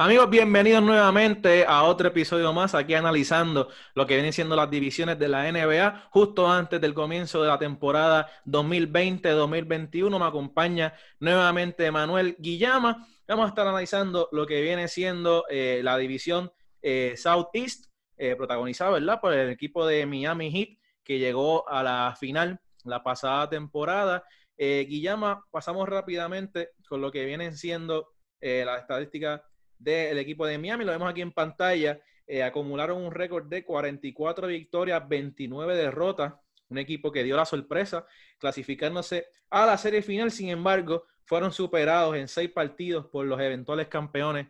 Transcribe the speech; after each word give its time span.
Amigos, 0.00 0.30
bienvenidos 0.30 0.80
nuevamente 0.80 1.64
a 1.66 1.82
otro 1.82 2.06
episodio 2.06 2.52
más 2.52 2.72
aquí 2.76 2.94
analizando 2.94 3.68
lo 3.96 4.06
que 4.06 4.14
vienen 4.14 4.32
siendo 4.32 4.54
las 4.54 4.70
divisiones 4.70 5.18
de 5.18 5.26
la 5.26 5.50
NBA 5.50 6.10
justo 6.12 6.48
antes 6.48 6.80
del 6.80 6.94
comienzo 6.94 7.42
de 7.42 7.48
la 7.48 7.58
temporada 7.58 8.30
2020-2021. 8.46 10.16
Me 10.20 10.24
acompaña 10.24 10.94
nuevamente 11.18 11.90
Manuel 11.90 12.36
Guillama. 12.38 13.08
Vamos 13.26 13.46
a 13.46 13.48
estar 13.48 13.66
analizando 13.66 14.28
lo 14.30 14.46
que 14.46 14.62
viene 14.62 14.86
siendo 14.86 15.44
eh, 15.50 15.80
la 15.82 15.98
división 15.98 16.52
eh, 16.80 17.14
Southeast, 17.16 17.86
eh, 18.16 18.36
protagonizada 18.36 18.92
¿verdad? 18.92 19.20
por 19.20 19.32
el 19.32 19.50
equipo 19.50 19.84
de 19.84 20.06
Miami 20.06 20.52
Heat 20.52 20.78
que 21.02 21.18
llegó 21.18 21.68
a 21.68 21.82
la 21.82 22.14
final 22.16 22.60
la 22.84 23.02
pasada 23.02 23.50
temporada. 23.50 24.22
Guillama, 24.56 25.44
pasamos 25.50 25.88
rápidamente 25.88 26.70
con 26.88 27.00
lo 27.00 27.10
que 27.10 27.24
vienen 27.24 27.56
siendo 27.56 28.12
las 28.40 28.80
estadísticas 28.80 29.40
del 29.78 30.18
equipo 30.18 30.46
de 30.46 30.58
Miami. 30.58 30.84
Lo 30.84 30.92
vemos 30.92 31.08
aquí 31.08 31.20
en 31.20 31.32
pantalla. 31.32 32.00
Eh, 32.26 32.42
acumularon 32.42 33.02
un 33.02 33.12
récord 33.12 33.46
de 33.46 33.64
44 33.64 34.46
victorias, 34.46 35.08
29 35.08 35.76
derrotas. 35.76 36.34
Un 36.68 36.78
equipo 36.78 37.10
que 37.10 37.24
dio 37.24 37.36
la 37.36 37.46
sorpresa 37.46 38.06
clasificándose 38.38 39.26
a 39.50 39.64
la 39.66 39.78
serie 39.78 40.02
final. 40.02 40.30
Sin 40.30 40.48
embargo, 40.50 41.04
fueron 41.24 41.52
superados 41.52 42.16
en 42.16 42.28
seis 42.28 42.50
partidos 42.50 43.06
por 43.06 43.26
los 43.26 43.40
eventuales 43.40 43.88
campeones 43.88 44.48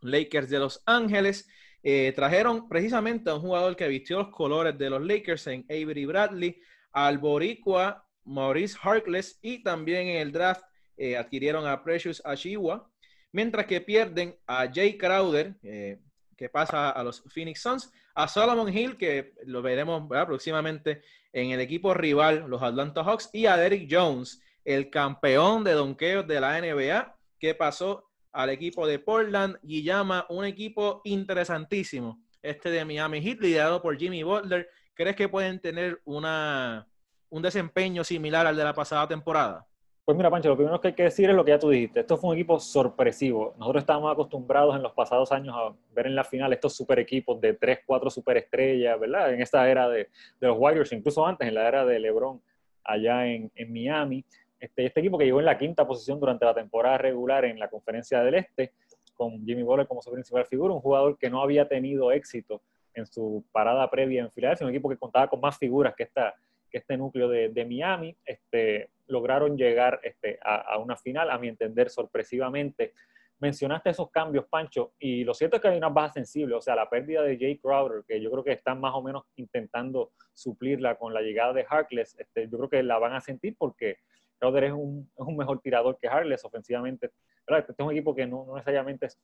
Lakers 0.00 0.50
de 0.50 0.58
Los 0.58 0.82
Ángeles. 0.86 1.48
Eh, 1.82 2.12
trajeron 2.16 2.68
precisamente 2.68 3.30
a 3.30 3.34
un 3.34 3.40
jugador 3.42 3.76
que 3.76 3.86
vistió 3.86 4.18
los 4.18 4.28
colores 4.28 4.76
de 4.76 4.90
los 4.90 5.04
Lakers 5.04 5.46
en 5.46 5.64
Avery 5.70 6.04
Bradley, 6.04 6.60
al 6.92 7.18
Boricua 7.18 8.06
Maurice 8.24 8.76
Harkless 8.82 9.38
y 9.40 9.62
también 9.62 10.08
en 10.08 10.16
el 10.16 10.32
draft 10.32 10.64
eh, 10.96 11.16
adquirieron 11.16 11.66
a 11.66 11.82
Precious 11.82 12.22
Ashiwa, 12.24 12.90
mientras 13.36 13.66
que 13.66 13.82
pierden 13.82 14.34
a 14.46 14.66
Jay 14.72 14.96
Crowder, 14.96 15.56
eh, 15.62 16.00
que 16.38 16.48
pasa 16.48 16.88
a 16.88 17.04
los 17.04 17.22
Phoenix 17.28 17.60
Suns, 17.60 17.92
a 18.14 18.26
Solomon 18.28 18.74
Hill, 18.74 18.96
que 18.96 19.34
lo 19.44 19.60
veremos 19.60 20.08
próximamente 20.08 21.02
en 21.34 21.50
el 21.50 21.60
equipo 21.60 21.92
rival, 21.92 22.46
los 22.48 22.62
Atlanta 22.62 23.04
Hawks, 23.04 23.28
y 23.34 23.44
a 23.44 23.58
Derrick 23.58 23.88
Jones, 23.90 24.40
el 24.64 24.88
campeón 24.88 25.64
de 25.64 25.72
donkeos 25.72 26.26
de 26.26 26.40
la 26.40 26.58
NBA, 26.58 27.14
que 27.38 27.54
pasó 27.54 28.08
al 28.32 28.48
equipo 28.48 28.86
de 28.86 29.00
Portland 29.00 29.58
y 29.62 29.82
llama 29.82 30.24
un 30.30 30.46
equipo 30.46 31.02
interesantísimo, 31.04 32.18
este 32.40 32.70
de 32.70 32.86
Miami 32.86 33.20
Heat, 33.20 33.40
liderado 33.40 33.82
por 33.82 33.98
Jimmy 33.98 34.22
Butler. 34.22 34.66
¿Crees 34.94 35.14
que 35.14 35.28
pueden 35.28 35.60
tener 35.60 36.00
una, 36.06 36.88
un 37.28 37.42
desempeño 37.42 38.02
similar 38.02 38.46
al 38.46 38.56
de 38.56 38.64
la 38.64 38.72
pasada 38.72 39.06
temporada? 39.06 39.66
Pues 40.06 40.16
mira, 40.16 40.30
Pancho, 40.30 40.50
lo 40.50 40.56
primero 40.56 40.80
que 40.80 40.86
hay 40.86 40.94
que 40.94 41.02
decir 41.02 41.28
es 41.28 41.34
lo 41.34 41.44
que 41.44 41.50
ya 41.50 41.58
tú 41.58 41.68
dijiste. 41.68 41.98
Esto 41.98 42.16
fue 42.16 42.30
un 42.30 42.36
equipo 42.36 42.60
sorpresivo. 42.60 43.56
Nosotros 43.58 43.82
estábamos 43.82 44.12
acostumbrados 44.12 44.76
en 44.76 44.82
los 44.84 44.92
pasados 44.92 45.32
años 45.32 45.52
a 45.58 45.74
ver 45.92 46.06
en 46.06 46.14
la 46.14 46.22
final 46.22 46.52
estos 46.52 46.76
super 46.76 47.00
equipos 47.00 47.40
de 47.40 47.54
3, 47.54 47.80
4 47.84 48.08
superestrellas, 48.10 49.00
¿verdad? 49.00 49.34
En 49.34 49.42
esta 49.42 49.68
era 49.68 49.88
de, 49.88 50.08
los 50.38 50.56
Warriors, 50.56 50.92
incluso 50.92 51.26
antes, 51.26 51.48
en 51.48 51.54
la 51.54 51.66
era 51.66 51.84
de 51.84 51.98
LeBron, 51.98 52.40
allá 52.84 53.26
en, 53.26 53.50
Miami. 53.68 54.24
Este, 54.60 54.86
este 54.86 55.00
equipo 55.00 55.18
que 55.18 55.24
llegó 55.24 55.40
en 55.40 55.46
la 55.46 55.58
quinta 55.58 55.84
posición 55.84 56.20
durante 56.20 56.44
la 56.44 56.54
temporada 56.54 56.98
regular 56.98 57.44
en 57.44 57.58
la 57.58 57.68
Conferencia 57.68 58.22
del 58.22 58.36
Este, 58.36 58.74
con 59.12 59.44
Jimmy 59.44 59.64
Butler 59.64 59.88
como 59.88 60.02
su 60.02 60.12
principal 60.12 60.46
figura, 60.46 60.72
un 60.72 60.80
jugador 60.80 61.18
que 61.18 61.28
no 61.28 61.42
había 61.42 61.66
tenido 61.66 62.12
éxito 62.12 62.62
en 62.94 63.06
su 63.06 63.44
parada 63.50 63.90
previa 63.90 64.22
en 64.22 64.30
Filadelfia, 64.30 64.68
un 64.68 64.72
equipo 64.72 64.88
que 64.88 64.98
contaba 64.98 65.26
con 65.26 65.40
más 65.40 65.58
figuras 65.58 65.96
que 65.96 66.04
esta 66.04 66.32
este 66.76 66.96
núcleo 66.96 67.28
de, 67.28 67.64
Miami 67.64 68.16
este, 68.24 68.90
lograron 69.06 69.56
llegar 69.56 70.00
este, 70.02 70.38
a, 70.42 70.78
una 70.78 70.96
final, 70.96 71.30
a 71.30 71.38
mi 71.38 71.48
entender, 71.48 71.90
sorpresivamente. 71.90 72.92
Mencionaste 73.38 73.90
esos 73.90 74.10
cambios, 74.10 74.46
Pancho, 74.46 74.94
y 74.98 75.22
lo 75.24 75.34
cierto 75.34 75.56
es 75.56 75.62
que 75.62 75.68
hay 75.68 75.76
una 75.76 75.90
baja 75.90 76.14
sensible, 76.14 76.54
o 76.54 76.60
sea, 76.60 76.74
la 76.74 76.88
pérdida 76.88 77.22
de 77.22 77.36
Jay 77.38 77.58
Crowder, 77.58 78.02
que 78.08 78.20
yo 78.20 78.30
creo 78.30 78.42
que 78.42 78.52
están 78.52 78.80
más 78.80 78.94
o 78.94 79.02
menos 79.02 79.24
intentando 79.36 80.12
suplirla 80.32 80.96
con 80.96 81.12
la 81.12 81.20
llegada 81.20 81.52
de 81.52 81.66
Harkless, 81.68 82.18
este, 82.18 82.48
yo 82.48 82.56
creo 82.56 82.70
que 82.70 82.82
la 82.82 82.98
van 82.98 83.12
a 83.12 83.20
sentir 83.20 83.54
porque 83.58 83.98
Crowder 84.38 84.64
es 84.64 84.72
un, 84.72 85.10
es 85.16 85.26
un 85.26 85.36
mejor 85.36 85.60
tirador 85.60 85.98
que 86.00 86.08
Harkless 86.08 86.44
ofensivamente 86.44 87.10
este 87.54 87.72
es 87.72 87.78
un 87.78 87.92
equipo 87.92 88.14
que 88.14 88.26
no, 88.26 88.46
necesariamente 88.54 89.06
es, 89.06 89.18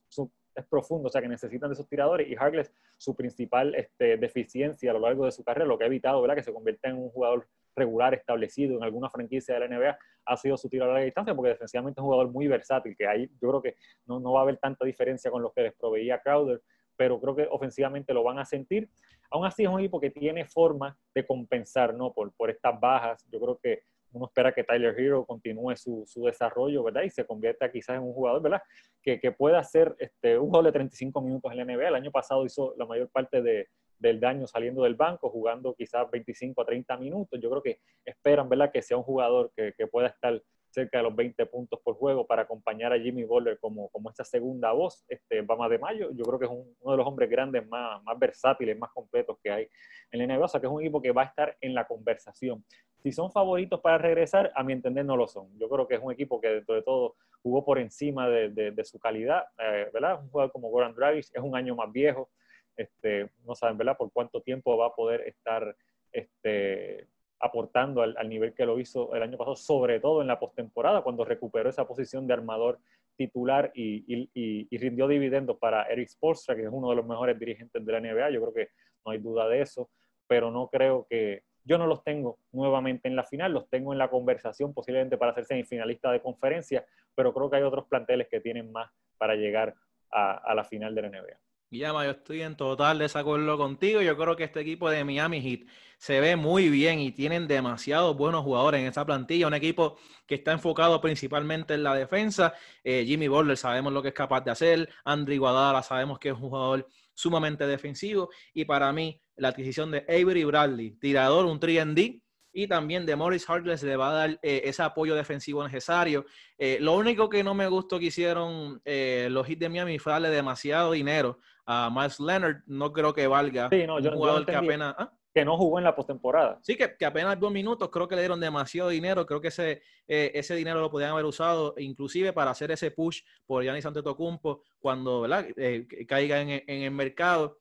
es, 0.55 0.65
profundo, 0.67 1.07
o 1.09 1.11
sea, 1.11 1.21
que 1.21 1.27
necesitan 1.27 1.69
de 1.69 1.73
esos 1.73 1.89
tiradores 1.89 2.29
y 2.29 2.35
Harkless, 2.35 2.71
su 2.97 3.15
principal 3.15 3.75
este, 3.75 4.17
deficiencia 4.17 4.91
a 4.91 4.93
lo 4.93 5.01
largo 5.01 5.25
de 5.25 5.31
su 5.31 5.43
carrera, 5.43 5.65
lo 5.65 5.77
que 5.77 5.83
ha 5.83 5.87
evitado, 5.87 6.21
¿verdad? 6.21 6.35
Que 6.35 6.43
se 6.43 6.53
convierta 6.53 6.87
en 6.87 6.97
un 6.97 7.09
jugador 7.09 7.47
regular 7.75 8.13
establecido 8.13 8.77
en 8.77 8.83
alguna 8.83 9.09
franquicia 9.09 9.55
de 9.55 9.67
la 9.67 9.67
NBA 9.67 9.97
ha 10.25 10.37
sido 10.37 10.55
su 10.57 10.69
tiro 10.69 10.85
a 10.85 10.87
larga 10.89 11.03
distancia 11.03 11.33
porque 11.33 11.49
defensivamente 11.49 11.99
es 11.99 12.03
un 12.03 12.05
jugador 12.05 12.31
muy 12.31 12.47
versátil 12.47 12.95
que 12.95 13.07
ahí 13.07 13.27
yo 13.41 13.49
creo 13.49 13.61
que 13.63 13.75
no, 14.05 14.19
no 14.19 14.31
va 14.31 14.41
a 14.41 14.43
haber 14.43 14.57
tanta 14.57 14.85
diferencia 14.85 15.31
con 15.31 15.41
los 15.41 15.51
que 15.53 15.63
les 15.63 15.73
proveía 15.73 16.21
Crowder 16.21 16.61
pero 16.95 17.19
creo 17.19 17.35
que 17.35 17.47
ofensivamente 17.49 18.13
lo 18.13 18.23
van 18.23 18.39
a 18.39 18.45
sentir. 18.45 18.89
Aún 19.31 19.45
así 19.45 19.63
es 19.63 19.69
un 19.69 19.79
equipo 19.79 19.99
que 19.99 20.11
tiene 20.11 20.45
forma 20.45 20.95
de 21.13 21.25
compensar 21.25 21.93
¿no? 21.93 22.13
por, 22.13 22.31
por 22.33 22.51
estas 22.51 22.79
bajas. 22.79 23.25
Yo 23.31 23.39
creo 23.39 23.57
que 23.57 23.81
uno 24.13 24.25
espera 24.25 24.53
que 24.53 24.63
Tyler 24.63 24.97
Hero 24.97 25.25
continúe 25.25 25.75
su, 25.75 26.03
su, 26.05 26.23
desarrollo, 26.23 26.83
¿verdad? 26.83 27.03
Y 27.03 27.09
se 27.09 27.25
convierta 27.25 27.71
quizás 27.71 27.97
en 27.97 28.03
un 28.03 28.13
jugador, 28.13 28.41
¿verdad? 28.41 28.61
Que, 29.01 29.19
que 29.19 29.31
pueda 29.31 29.63
ser 29.63 29.95
este, 29.99 30.37
un 30.37 30.47
jugador 30.47 30.65
de 30.65 30.71
35 30.73 31.21
minutos 31.21 31.51
en 31.51 31.57
la 31.57 31.65
NBA. 31.65 31.87
El 31.87 31.95
año 31.95 32.11
pasado 32.11 32.45
hizo 32.45 32.73
la 32.77 32.85
mayor 32.85 33.09
parte 33.09 33.41
de, 33.41 33.67
del 33.97 34.19
daño 34.19 34.47
saliendo 34.47 34.83
del 34.83 34.95
banco, 34.95 35.29
jugando 35.29 35.73
quizás 35.73 36.09
25 36.11 36.61
a 36.61 36.65
30 36.65 36.97
minutos. 36.97 37.39
Yo 37.41 37.49
creo 37.49 37.63
que 37.63 37.79
esperan, 38.05 38.47
¿verdad? 38.49 38.71
Que 38.71 38.81
sea 38.81 38.97
un 38.97 39.03
jugador 39.03 39.51
que, 39.55 39.73
que 39.77 39.87
pueda 39.87 40.07
estar 40.07 40.41
cerca 40.73 40.97
de 40.97 41.03
los 41.03 41.15
20 41.15 41.45
puntos 41.45 41.79
por 41.81 41.95
juego 41.95 42.25
para 42.25 42.41
acompañar 42.41 42.91
a 42.91 42.99
Jimmy 42.99 43.23
Butler 43.23 43.59
como, 43.59 43.89
como 43.89 44.09
esta 44.09 44.23
segunda 44.23 44.71
voz. 44.71 45.05
Este, 45.07 45.41
Bama 45.41 45.69
de 45.69 45.77
Mayo, 45.77 46.09
yo 46.13 46.23
creo 46.23 46.39
que 46.39 46.45
es 46.45 46.51
uno 46.51 46.91
de 46.91 46.97
los 46.97 47.07
hombres 47.07 47.29
grandes 47.29 47.67
más, 47.67 48.03
más 48.03 48.17
versátiles, 48.17 48.77
más 48.77 48.91
completos 48.91 49.37
que 49.41 49.51
hay 49.51 49.67
en 50.11 50.19
la 50.19 50.35
NBA, 50.35 50.45
o 50.45 50.47
sea 50.47 50.59
que 50.59 50.67
es 50.67 50.73
un 50.73 50.81
equipo 50.81 51.01
que 51.01 51.11
va 51.11 51.23
a 51.23 51.25
estar 51.25 51.55
en 51.61 51.73
la 51.75 51.85
conversación. 51.85 52.65
Si 53.03 53.11
son 53.11 53.31
favoritos 53.31 53.81
para 53.81 53.97
regresar, 53.97 54.51
a 54.55 54.63
mi 54.63 54.73
entender 54.73 55.05
no 55.05 55.17
lo 55.17 55.27
son. 55.27 55.47
Yo 55.59 55.69
creo 55.69 55.87
que 55.87 55.95
es 55.95 56.01
un 56.01 56.11
equipo 56.11 56.39
que 56.39 56.47
dentro 56.47 56.73
de 56.73 56.81
todo 56.81 57.15
jugó 57.41 57.65
por 57.65 57.77
encima 57.77 58.29
de, 58.29 58.49
de, 58.49 58.83
su 58.85 58.97
calidad, 58.97 59.43
eh, 59.59 59.89
¿verdad? 59.93 60.21
Un 60.21 60.29
jugador 60.29 60.51
como 60.53 60.69
Goran 60.69 60.95
Dragic 60.95 61.25
es 61.33 61.43
un 61.43 61.55
año 61.55 61.75
más 61.75 61.91
viejo, 61.91 62.29
este, 62.77 63.29
no 63.45 63.55
saben, 63.55 63.77
¿verdad? 63.77 63.97
Por 63.97 64.11
cuánto 64.11 64.41
tiempo 64.41 64.77
va 64.77 64.87
a 64.87 64.95
poder 64.95 65.21
estar 65.27 65.75
este, 66.13 67.07
aportando 67.39 68.01
al, 68.01 68.29
nivel 68.29 68.53
que 68.53 68.65
lo 68.65 68.79
hizo 68.79 69.13
el 69.13 69.21
año 69.21 69.37
pasado, 69.37 69.57
sobre 69.57 69.99
todo 69.99 70.21
en 70.21 70.27
la 70.27 70.39
postemporada, 70.39 71.01
cuando 71.01 71.25
recuperó 71.25 71.69
esa 71.69 71.85
posición 71.85 72.25
de 72.25 72.33
armador 72.33 72.79
titular 73.17 73.71
y, 73.75 74.29
y, 74.33 74.77
rindió 74.77 75.07
dividendos 75.07 75.57
para 75.57 75.83
Eric 75.83 76.07
Spoelstra, 76.07 76.55
que 76.55 76.63
es 76.63 76.69
uno 76.71 76.89
de 76.89 76.95
los 76.95 77.05
mejores 77.05 77.37
dirigentes 77.37 77.85
de 77.85 77.91
la 77.91 77.99
NBA. 77.99 78.29
Yo 78.31 78.41
creo 78.41 78.53
que 78.53 78.69
no 79.05 79.11
hay 79.11 79.17
duda 79.19 79.47
de 79.49 79.61
eso, 79.61 79.89
pero 80.25 80.51
no 80.51 80.69
creo 80.69 81.05
que. 81.09 81.43
Yo 81.65 81.77
no 81.77 81.87
los 81.87 82.03
tengo 82.03 82.39
nuevamente 82.51 83.07
en 83.07 83.15
la 83.15 83.23
final, 83.23 83.53
los 83.53 83.69
tengo 83.69 83.93
en 83.93 83.99
la 83.99 84.09
conversación 84.09 84.73
posiblemente 84.73 85.17
para 85.17 85.33
ser 85.33 85.45
semifinalista 85.45 86.11
de 86.11 86.21
conferencia, 86.21 86.85
pero 87.15 87.33
creo 87.33 87.49
que 87.49 87.57
hay 87.57 87.63
otros 87.63 87.85
planteles 87.85 88.27
que 88.29 88.41
tienen 88.41 88.71
más 88.71 88.91
para 89.17 89.35
llegar 89.35 89.73
a, 90.11 90.53
la 90.53 90.63
final 90.63 90.93
de 90.93 91.01
la 91.01 91.09
NBA. 91.09 91.39
Guillermo, 91.71 92.03
yo 92.03 92.11
estoy 92.11 92.43
en 92.43 92.55
total 92.55 92.99
desacuerdo 92.99 93.57
contigo. 93.57 93.99
Yo 94.01 94.15
creo 94.15 94.35
que 94.35 94.43
este 94.43 94.59
equipo 94.59 94.91
de 94.91 95.03
Miami 95.03 95.41
Heat 95.41 95.67
se 95.97 96.19
ve 96.19 96.35
muy 96.35 96.69
bien 96.69 96.99
y 96.99 97.11
tienen 97.11 97.47
demasiados 97.47 98.15
buenos 98.15 98.43
jugadores 98.43 98.81
en 98.81 98.87
esa 98.87 99.05
plantilla. 99.05 99.47
Un 99.47 99.55
equipo 99.55 99.97
que 100.27 100.35
está 100.35 100.51
enfocado 100.51 101.01
principalmente 101.01 101.73
en 101.73 101.81
la 101.81 101.95
defensa. 101.95 102.53
Eh, 102.83 103.05
Jimmy 103.07 103.27
Butler 103.27 103.57
sabemos 103.57 103.91
lo 103.91 104.03
que 104.03 104.09
es 104.09 104.13
capaz 104.13 104.41
de 104.41 104.51
hacer. 104.51 104.89
Andrew 105.03 105.39
Guadala 105.39 105.81
sabemos 105.81 106.19
que 106.19 106.29
es 106.29 106.35
un 106.35 106.41
jugador 106.41 106.87
sumamente 107.15 107.65
defensivo. 107.65 108.29
Y 108.53 108.65
para 108.65 108.93
mí, 108.93 109.19
la 109.35 109.49
adquisición 109.49 109.91
de 109.91 110.05
Avery 110.07 110.43
Bradley, 110.43 110.91
tirador, 110.91 111.45
un 111.45 111.59
3D, 111.59 112.21
y 112.55 112.67
también 112.67 113.05
de 113.05 113.15
Morris 113.15 113.49
Harkless 113.49 113.81
le 113.81 113.95
va 113.95 114.09
a 114.09 114.13
dar 114.13 114.39
eh, 114.43 114.61
ese 114.65 114.83
apoyo 114.83 115.15
defensivo 115.15 115.63
necesario. 115.63 116.25
Eh, 116.57 116.77
lo 116.79 116.95
único 116.95 117.27
que 117.27 117.43
no 117.43 117.55
me 117.55 117.67
gustó 117.67 117.97
que 117.97 118.05
hicieron 118.05 118.81
los 118.85 119.47
Heat 119.47 119.57
de 119.57 119.69
Miami 119.69 119.97
fue 119.97 120.13
darle 120.13 120.29
demasiado 120.29 120.91
dinero 120.91 121.39
a 121.65 121.89
Miles 121.89 122.19
Leonard, 122.19 122.57
no 122.65 122.91
creo 122.91 123.13
que 123.13 123.27
valga. 123.27 123.69
Sí, 123.71 123.87
no, 123.87 123.99
yo, 123.99 124.11
un 124.11 124.17
jugador 124.17 124.45
que 124.45 124.55
apenas. 124.55 124.95
¿ah? 124.97 125.11
Que 125.33 125.43
no 125.43 125.57
jugó 125.57 125.79
en 125.79 125.85
la 125.85 125.95
postemporada. 125.95 126.59
Sí, 126.61 126.75
que, 126.75 126.95
que, 126.95 127.05
apenas 127.05 127.39
dos 127.39 127.51
minutos, 127.51 127.89
creo 127.89 128.07
que 128.07 128.15
le 128.15 128.21
dieron 128.21 128.39
demasiado 128.39 128.89
dinero. 128.89 129.25
Creo 129.25 129.41
que 129.41 129.47
ese, 129.47 129.81
eh, 130.07 130.31
ese 130.35 130.55
dinero 130.55 130.79
lo 130.79 130.91
podían 130.91 131.11
haber 131.11 131.25
usado 131.25 131.73
inclusive 131.77 132.33
para 132.33 132.51
hacer 132.51 132.69
ese 132.71 132.91
push 132.91 133.21
por 133.45 133.63
Giannis 133.63 133.85
Antetokounmpo 133.85 134.61
cuando 134.79 135.21
¿verdad? 135.21 135.47
Eh, 135.57 135.87
caiga 136.07 136.39
en, 136.39 136.49
en, 136.49 136.83
el 136.83 136.91
mercado. 136.91 137.57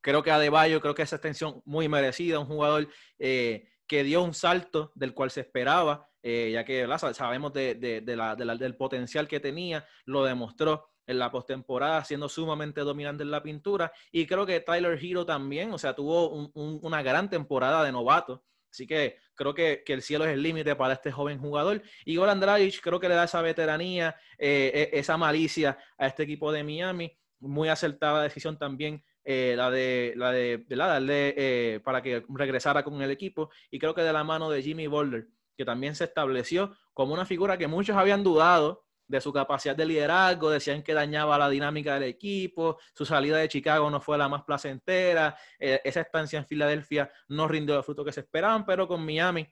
Creo 0.00 0.22
que 0.22 0.30
Adebayo, 0.30 0.80
creo 0.80 0.94
que 0.94 1.02
esa 1.02 1.16
extensión 1.16 1.62
muy 1.64 1.88
merecida, 1.88 2.38
un 2.38 2.46
jugador 2.46 2.88
eh, 3.18 3.68
que 3.86 4.04
dio 4.04 4.22
un 4.22 4.34
salto 4.34 4.92
del 4.94 5.14
cual 5.14 5.30
se 5.30 5.40
esperaba, 5.40 6.08
ya 6.22 6.62
que 6.62 6.86
sabemos 7.14 7.54
de, 7.54 7.74
de, 7.74 8.02
de 8.02 8.16
la, 8.16 8.36
del 8.36 8.76
potencial 8.76 9.26
que 9.26 9.40
tenía, 9.40 9.86
lo 10.04 10.24
demostró 10.24 10.90
en 11.08 11.18
la 11.18 11.30
postemporada, 11.30 12.04
siendo 12.04 12.28
sumamente 12.28 12.82
dominante 12.82 13.22
en 13.22 13.30
la 13.30 13.42
pintura. 13.42 13.90
Y 14.12 14.26
creo 14.26 14.44
que 14.44 14.60
Tyler 14.60 14.98
Hero 15.02 15.24
también, 15.24 15.72
o 15.72 15.78
sea, 15.78 15.94
tuvo 15.94 16.50
una 16.52 17.02
gran 17.02 17.30
temporada 17.30 17.82
de 17.82 17.90
novato. 17.90 18.44
Así 18.70 18.86
que 18.86 19.16
creo 19.34 19.54
que, 19.54 19.82
el 19.86 20.02
cielo 20.02 20.26
es 20.26 20.32
el 20.32 20.42
límite 20.42 20.76
para 20.76 20.92
este 20.92 21.10
joven 21.10 21.38
jugador. 21.38 21.82
Y 22.04 22.16
Goran 22.16 22.40
Dragic 22.40 22.82
creo 22.82 23.00
que 23.00 23.08
le 23.08 23.14
da 23.14 23.24
esa 23.24 23.40
veteranía, 23.40 24.16
eh, 24.36 24.90
e, 24.92 24.98
esa 24.98 25.16
malicia 25.16 25.78
a 25.96 26.06
este 26.06 26.24
equipo 26.24 26.52
de 26.52 26.62
Miami. 26.62 27.18
Muy 27.40 27.70
acertada 27.70 28.22
decisión 28.22 28.58
también 28.58 29.02
eh, 29.30 29.54
la 29.58 29.70
de 29.70 30.14
la 30.16 30.32
de, 30.32 30.64
darle 30.70 31.34
eh, 31.36 31.80
para 31.80 32.00
que 32.00 32.24
regresara 32.30 32.82
con 32.82 33.02
el 33.02 33.10
equipo 33.10 33.50
y 33.70 33.78
creo 33.78 33.94
que 33.94 34.00
de 34.00 34.10
la 34.10 34.24
mano 34.24 34.48
de 34.48 34.62
Jimmy 34.62 34.86
Boulder 34.86 35.28
que 35.54 35.66
también 35.66 35.94
se 35.94 36.04
estableció 36.04 36.74
como 36.94 37.12
una 37.12 37.26
figura 37.26 37.58
que 37.58 37.66
muchos 37.66 37.94
habían 37.94 38.24
dudado 38.24 38.86
de 39.06 39.20
su 39.20 39.30
capacidad 39.30 39.76
de 39.76 39.84
liderazgo, 39.84 40.48
decían 40.48 40.82
que 40.82 40.94
dañaba 40.94 41.36
la 41.36 41.50
dinámica 41.50 41.92
del 41.94 42.04
equipo, 42.04 42.78
su 42.94 43.04
salida 43.04 43.36
de 43.36 43.48
Chicago 43.48 43.90
no 43.90 44.00
fue 44.00 44.16
la 44.16 44.30
más 44.30 44.44
placentera, 44.44 45.36
eh, 45.58 45.82
esa 45.84 46.00
estancia 46.00 46.38
en 46.38 46.46
Filadelfia 46.46 47.12
no 47.28 47.48
rindió 47.48 47.76
el 47.76 47.84
fruto 47.84 48.06
que 48.06 48.12
se 48.12 48.20
esperaban, 48.20 48.64
pero 48.64 48.88
con 48.88 49.04
Miami 49.04 49.46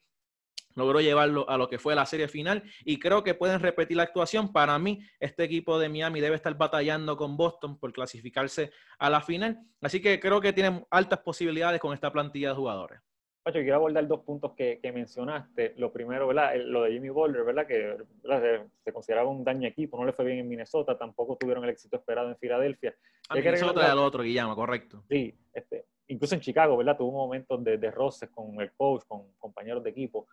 logró 0.77 1.01
llevarlo 1.01 1.49
a 1.51 1.59
lo 1.59 1.69
que 1.69 1.79
fue 1.79 1.95
la 1.95 2.07
serie 2.07 2.29
final 2.29 2.63
y 2.85 2.99
creo 2.99 3.25
que 3.25 3.35
pueden 3.35 3.61
repetir 3.61 3.97
la 3.97 4.05
actuación. 4.05 4.53
Para 4.53 4.79
mí, 4.79 5.01
este 5.19 5.45
equipo 5.45 5.79
de 5.79 5.89
Miami 5.89 6.21
debe 6.21 6.37
estar 6.37 6.57
batallando 6.57 7.17
con 7.17 7.37
Boston 7.37 7.79
por 7.79 7.93
clasificarse 7.93 8.71
a 8.99 9.11
la 9.11 9.21
final, 9.21 9.59
así 9.81 10.01
que 10.01 10.21
creo 10.21 10.41
que 10.41 10.53
tienen 10.53 10.87
altas 10.91 11.21
posibilidades 11.21 11.81
con 11.81 11.93
esta 11.93 12.13
plantilla 12.13 12.51
de 12.51 12.55
jugadores. 12.55 13.01
Pacho, 13.47 13.61
quiero 13.61 13.77
abordar 13.77 14.09
dos 14.09 14.25
puntos 14.25 14.55
que, 14.57 14.81
mencionaste. 14.93 15.75
Lo 15.77 15.93
primero, 15.93 16.27
¿verdad? 16.27 16.57
Lo 16.57 16.83
de 16.83 16.91
Jimmy 16.91 17.11
Boulder, 17.11 17.45
¿verdad? 17.45 17.65
Que 17.65 17.97
Se, 18.85 18.93
consideraba 18.93 19.31
un 19.31 19.45
daño 19.45 19.69
equipo, 19.69 19.97
no 19.97 20.05
le 20.05 20.13
fue 20.13 20.25
bien 20.25 20.39
en 20.39 20.49
Minnesota, 20.49 20.99
tampoco 20.99 21.37
tuvieron 21.37 21.63
el 21.63 21.71
éxito 21.71 21.95
esperado 21.95 22.29
en 22.29 22.37
Filadelfia. 22.39 22.97
A 23.29 23.37
Minnesota 23.37 23.93
el 23.93 23.99
otro, 23.99 24.25
Guillermo, 24.25 24.57
correcto. 24.57 25.05
Sí, 25.09 25.33
este, 25.55 25.85
incluso 26.09 26.35
en 26.35 26.41
Chicago, 26.41 26.77
¿verdad? 26.77 26.97
Tuvo 26.97 27.13
momentos 27.13 27.63
de, 27.63 27.79
de 27.79 27.91
roces 27.93 28.31
con 28.31 28.61
el 28.61 28.73
coach, 28.73 29.05
con 29.07 29.33
compañeros 29.39 29.85
de 29.85 29.91
equipo, 29.91 30.27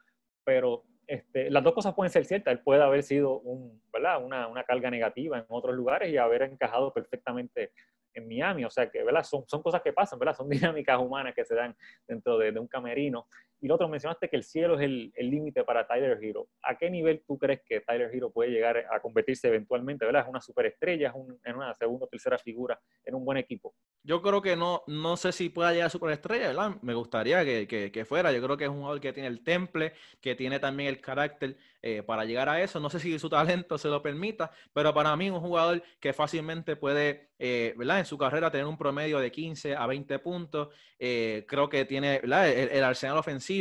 pero 0.44 0.84
este, 1.08 1.50
las 1.50 1.64
dos 1.64 1.74
cosas 1.74 1.94
pueden 1.94 2.12
ser 2.12 2.26
ciertas. 2.26 2.52
Él 2.52 2.60
puede 2.60 2.82
haber 2.82 3.04
sido. 3.04 3.40
Una, 3.40 4.48
una, 4.48 4.64
carga 4.64 4.90
negativa 4.90 5.38
en 5.38 5.46
otros 5.48 5.76
lugares 5.76 6.10
y 6.10 6.18
haber 6.18 6.44
encajado 6.44 6.94
perfectamente 6.94 7.72
en 8.14 8.28
Miami, 8.28 8.64
o 8.64 8.70
sea 8.70 8.90
que, 8.90 9.04
¿verdad? 9.04 9.24
Son, 9.24 9.44
son 9.48 9.62
cosas 9.62 9.82
que 9.82 9.92
pasan, 9.92 10.20
¿verdad? 10.20 10.36
Son 10.36 10.50
dinámicas 10.50 11.00
humanas 11.00 11.34
que 11.34 11.46
se 11.46 11.56
dan 11.56 11.76
dentro 12.08 12.38
de, 12.38 12.52
de 12.52 12.60
un 12.60 12.68
camerino. 12.68 13.28
Y 13.64 13.68
lo 13.70 13.76
otro, 13.76 13.88
mencionaste 13.88 14.28
que 14.28 14.36
el 14.36 14.44
cielo 14.44 14.78
es 14.78 14.82
el 14.82 15.30
límite 15.32 15.64
para 15.64 15.88
Tyler 15.88 16.20
Hero. 16.22 16.50
¿A 16.64 16.78
qué 16.78 16.90
nivel 16.90 17.24
tú 17.26 17.38
crees 17.38 17.62
que 17.66 17.80
Tyler 17.80 18.14
Hero 18.14 18.30
puede 18.30 18.52
llegar 18.52 18.76
a 18.92 19.00
convertirse 19.00 19.48
eventualmente, 19.48 20.06
¿verdad? 20.06 20.24
Es 20.24 20.28
una 20.28 20.42
superestrella, 20.42 21.08
es 21.08 21.14
en 21.46 21.56
una 21.56 21.74
segunda 21.74 22.04
o 22.04 22.10
tercera 22.10 22.38
figura 22.38 22.78
en 23.06 23.16
un 23.16 23.24
buen 23.24 23.38
equipo. 23.38 23.74
Yo 24.06 24.22
creo 24.22 24.42
que 24.42 24.58
no, 24.58 24.84
no 24.88 25.16
sé 25.16 25.32
si 25.32 25.48
pueda 25.48 25.72
llegar 25.72 25.88
a 25.88 25.90
superestrella, 25.90 26.48
¿verdad? 26.48 26.72
Me 26.82 26.94
gustaría 26.94 27.46
que, 27.46 27.90
que, 27.90 28.06
fuera. 28.06 28.34
Yo 28.34 28.44
creo 28.44 28.58
que 28.58 28.66
es 28.66 28.70
un 28.70 28.80
jugador 28.80 29.00
que 29.00 29.14
tiene 29.14 29.30
el 29.30 29.46
temple, 29.46 29.94
que 30.20 30.36
tiene 30.36 30.60
también 30.60 30.90
el 30.90 31.00
carácter 31.00 31.56
eh, 31.82 32.04
para 32.04 32.26
llegar 32.26 32.50
a 32.50 32.62
eso. 32.62 32.82
No 32.82 32.90
sé 32.90 33.00
si 33.00 33.18
su 33.18 33.30
talento 33.30 33.78
se 33.78 33.88
lo 33.88 34.02
permita, 34.02 34.52
pero 34.74 34.94
para 34.94 35.16
mí 35.16 35.30
un 35.30 35.40
jugador 35.40 35.82
que 36.02 36.12
fácilmente 36.12 36.76
puede, 36.76 37.30
eh, 37.40 37.74
¿verdad? 37.78 38.00
En 38.00 38.06
su 38.06 38.18
carrera 38.18 38.52
tener 38.52 38.68
un 38.68 38.78
promedio 38.78 39.20
de 39.20 39.32
15 39.32 39.78
a 39.78 39.88
20 39.88 40.20
puntos. 40.20 40.68
Eh, 41.00 41.46
creo 41.48 41.70
que 41.70 41.86
tiene. 41.86 42.22
El, 42.24 42.84
arsenal 42.84 43.18
ofensivo. 43.18 43.53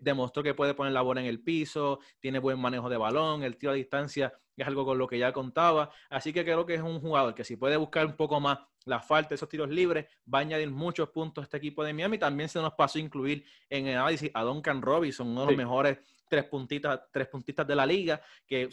Demostró 0.00 0.42
que 0.42 0.52
puede 0.54 0.74
poner 0.74 0.92
la 0.92 1.00
bola 1.00 1.20
en 1.20 1.26
el 1.26 1.42
piso, 1.42 2.00
tiene 2.20 2.38
buen 2.38 2.58
manejo 2.58 2.88
de 2.90 2.96
balón, 2.96 3.42
el 3.42 3.56
tiro 3.56 3.72
a 3.72 3.74
distancia 3.74 4.32
es 4.56 4.66
algo 4.66 4.84
con 4.84 4.98
lo 4.98 5.06
que 5.06 5.18
ya 5.18 5.32
contaba. 5.32 5.90
Así 6.10 6.32
que 6.32 6.44
creo 6.44 6.66
que 6.66 6.74
es 6.74 6.82
un 6.82 7.00
jugador 7.00 7.34
que 7.34 7.44
si 7.44 7.56
puede 7.56 7.76
buscar 7.76 8.06
un 8.06 8.16
poco 8.16 8.40
más 8.40 8.58
la 8.84 9.00
falta 9.00 9.30
de 9.30 9.36
esos 9.36 9.48
tiros 9.48 9.68
libres, 9.70 10.06
va 10.32 10.38
a 10.38 10.42
añadir 10.42 10.70
muchos 10.70 11.08
puntos 11.08 11.42
a 11.42 11.44
este 11.44 11.56
equipo 11.56 11.82
de 11.82 11.92
Miami. 11.92 12.18
También 12.18 12.48
se 12.48 12.60
nos 12.60 12.74
pasó 12.74 12.98
a 12.98 13.02
incluir 13.02 13.44
en 13.70 13.86
el 13.86 13.96
análisis 13.96 14.30
a 14.34 14.42
Duncan 14.42 14.82
Robinson, 14.82 15.28
uno 15.28 15.40
de 15.42 15.46
los 15.48 15.56
mejores 15.56 15.98
tres 16.28 16.44
puntitas, 16.44 17.00
tres 17.10 17.28
puntistas 17.28 17.66
de 17.66 17.74
la 17.74 17.86
liga, 17.86 18.20
que 18.46 18.68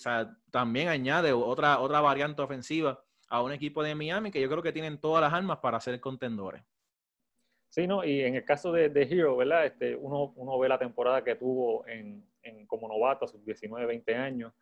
también 0.49 0.89
añade 0.89 1.31
otra, 1.31 1.79
otra 1.79 2.01
variante 2.01 2.41
ofensiva 2.41 3.01
a 3.29 3.41
un 3.41 3.53
equipo 3.53 3.81
de 3.81 3.95
Miami 3.95 4.31
que 4.31 4.41
yo 4.41 4.49
creo 4.49 4.61
que 4.61 4.73
tienen 4.73 4.99
todas 4.99 5.21
las 5.21 5.33
armas 5.33 5.59
para 5.59 5.79
ser 5.79 5.99
contendores. 5.99 6.63
Sí, 7.71 7.87
no, 7.87 8.03
y 8.03 8.19
en 8.19 8.35
el 8.35 8.43
caso 8.43 8.73
de, 8.73 8.89
de 8.89 9.03
Hero, 9.03 9.37
¿verdad? 9.37 9.65
Este, 9.65 9.95
uno, 9.95 10.33
uno 10.35 10.59
ve 10.59 10.67
la 10.67 10.77
temporada 10.77 11.23
que 11.23 11.35
tuvo 11.35 11.87
en, 11.87 12.21
en 12.43 12.67
como 12.67 12.89
novato 12.89 13.23
a 13.23 13.27
sus 13.29 13.45
19, 13.45 13.85
20 13.85 14.13
años, 14.13 14.53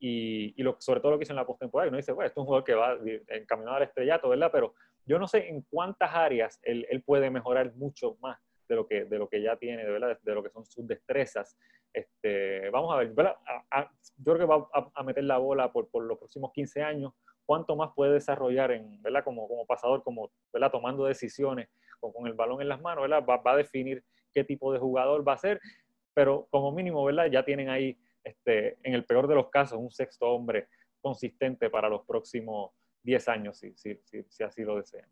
y, 0.00 0.52
y 0.56 0.62
lo, 0.64 0.76
sobre 0.80 0.98
todo 0.98 1.12
lo 1.12 1.18
que 1.18 1.22
hizo 1.22 1.32
en 1.32 1.36
la 1.36 1.46
postemporada, 1.46 1.86
y 1.86 1.90
uno 1.90 1.98
dice, 1.98 2.10
bueno, 2.10 2.28
es 2.28 2.36
un 2.36 2.44
jugador 2.44 2.64
que 2.64 2.74
va 2.74 2.98
encaminado 3.28 3.76
al 3.76 3.84
estrellato, 3.84 4.28
¿verdad? 4.28 4.50
Pero 4.52 4.74
yo 5.04 5.16
no 5.20 5.28
sé 5.28 5.48
en 5.48 5.62
cuántas 5.70 6.12
áreas 6.12 6.58
él, 6.64 6.84
él 6.90 7.02
puede 7.02 7.30
mejorar 7.30 7.72
mucho 7.76 8.16
más 8.20 8.40
de 8.68 8.74
lo 8.74 8.88
que, 8.88 9.04
de 9.04 9.16
lo 9.16 9.28
que 9.28 9.40
ya 9.40 9.54
tiene, 9.56 9.84
de, 9.84 9.92
¿verdad? 9.92 10.18
de 10.20 10.34
lo 10.34 10.42
que 10.42 10.50
son 10.50 10.66
sus 10.66 10.84
destrezas. 10.88 11.56
Este, 11.92 12.68
vamos 12.70 12.92
a 12.92 12.98
ver, 12.98 13.14
yo 13.14 14.34
creo 14.34 14.38
que 14.38 14.44
va 14.44 14.68
a, 14.92 15.02
meter 15.04 15.22
la 15.22 15.38
bola 15.38 15.72
por, 15.72 15.88
por, 15.88 16.02
los 16.02 16.18
próximos 16.18 16.50
15 16.52 16.82
años. 16.82 17.12
¿Cuánto 17.44 17.76
más 17.76 17.92
puede 17.94 18.14
desarrollar 18.14 18.72
en, 18.72 19.00
¿verdad? 19.02 19.22
Como, 19.22 19.46
como 19.46 19.64
pasador, 19.66 20.02
como 20.02 20.32
¿verdad? 20.52 20.72
tomando 20.72 21.04
decisiones 21.04 21.68
con, 22.12 22.26
el 22.26 22.34
balón 22.34 22.60
en 22.60 22.68
las 22.68 22.80
manos? 22.80 23.02
¿verdad? 23.02 23.24
Va, 23.28 23.38
va, 23.38 23.52
a 23.52 23.56
definir 23.56 24.02
qué 24.32 24.44
tipo 24.44 24.72
de 24.72 24.78
jugador 24.78 25.26
va 25.26 25.34
a 25.34 25.38
ser, 25.38 25.60
pero 26.14 26.46
como 26.50 26.72
mínimo 26.72 27.04
¿verdad? 27.04 27.26
ya 27.30 27.44
tienen 27.44 27.68
ahí, 27.68 27.98
este, 28.24 28.78
en 28.82 28.94
el 28.94 29.04
peor 29.04 29.28
de 29.28 29.34
los 29.34 29.50
casos, 29.50 29.78
un 29.78 29.90
sexto 29.90 30.26
hombre 30.26 30.68
consistente 31.00 31.70
para 31.70 31.88
los 31.88 32.04
próximos 32.04 32.72
10 33.02 33.28
años, 33.28 33.58
si, 33.58 33.72
si, 33.76 34.00
si, 34.04 34.24
si 34.28 34.42
así 34.42 34.62
lo 34.62 34.76
desean. 34.76 35.08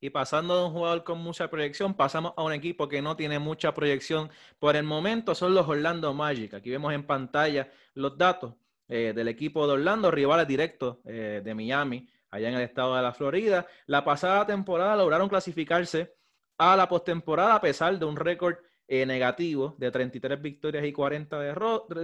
Y 0.00 0.10
pasando 0.10 0.56
de 0.56 0.64
un 0.66 0.72
jugador 0.72 1.02
con 1.02 1.18
mucha 1.18 1.50
proyección, 1.50 1.94
pasamos 1.94 2.32
a 2.36 2.44
un 2.44 2.52
equipo 2.52 2.88
que 2.88 3.02
no 3.02 3.16
tiene 3.16 3.40
mucha 3.40 3.74
proyección 3.74 4.30
por 4.60 4.76
el 4.76 4.84
momento, 4.84 5.34
son 5.34 5.54
los 5.54 5.66
Orlando 5.66 6.14
Magic. 6.14 6.54
Aquí 6.54 6.70
vemos 6.70 6.92
en 6.94 7.04
pantalla 7.04 7.68
los 7.94 8.16
datos 8.16 8.54
eh, 8.88 9.12
del 9.14 9.26
equipo 9.26 9.66
de 9.66 9.72
Orlando, 9.72 10.10
rivales 10.10 10.46
directos 10.46 10.98
eh, 11.04 11.42
de 11.44 11.54
Miami, 11.54 12.08
allá 12.30 12.48
en 12.48 12.54
el 12.54 12.62
estado 12.62 12.96
de 12.96 13.02
la 13.02 13.12
Florida. 13.12 13.66
La 13.86 14.04
pasada 14.04 14.46
temporada 14.46 14.96
lograron 14.96 15.28
clasificarse 15.28 16.14
a 16.58 16.76
la 16.76 16.88
postemporada 16.88 17.54
a 17.54 17.60
pesar 17.60 17.98
de 17.98 18.04
un 18.04 18.16
récord 18.16 18.56
eh, 18.86 19.06
negativo 19.06 19.76
de 19.78 19.90
33 19.90 20.40
victorias 20.40 20.84
y 20.84 20.92
40 20.92 21.38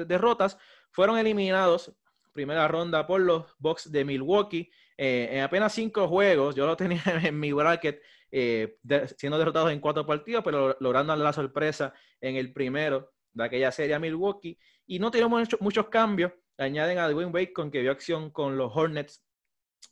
derrotas. 0.06 0.58
Fueron 0.90 1.18
eliminados 1.18 1.92
primera 2.32 2.66
ronda 2.68 3.06
por 3.06 3.20
los 3.20 3.46
Bucks 3.58 3.90
de 3.90 4.04
Milwaukee 4.04 4.70
eh, 4.96 5.28
en 5.32 5.40
apenas 5.40 5.72
cinco 5.72 6.06
juegos, 6.08 6.54
yo 6.54 6.66
lo 6.66 6.76
tenía 6.76 7.02
en 7.22 7.38
mi 7.38 7.52
bracket, 7.52 8.00
eh, 8.30 8.78
siendo 9.16 9.38
derrotados 9.38 9.72
en 9.72 9.80
cuatro 9.80 10.06
partidos, 10.06 10.42
pero 10.44 10.76
logrando 10.80 11.14
la 11.16 11.32
sorpresa 11.32 11.92
en 12.20 12.36
el 12.36 12.52
primero 12.52 13.12
de 13.32 13.44
aquella 13.44 13.72
serie 13.72 13.94
a 13.94 13.98
Milwaukee. 13.98 14.58
Y 14.86 14.98
no 14.98 15.10
tenemos 15.10 15.48
muchos 15.60 15.88
cambios. 15.88 16.32
Añaden 16.56 16.98
a 16.98 17.08
Dwayne 17.08 17.32
Bacon, 17.32 17.70
que 17.70 17.80
vio 17.80 17.90
acción 17.90 18.30
con 18.30 18.56
los 18.56 18.70
Hornets 18.74 19.24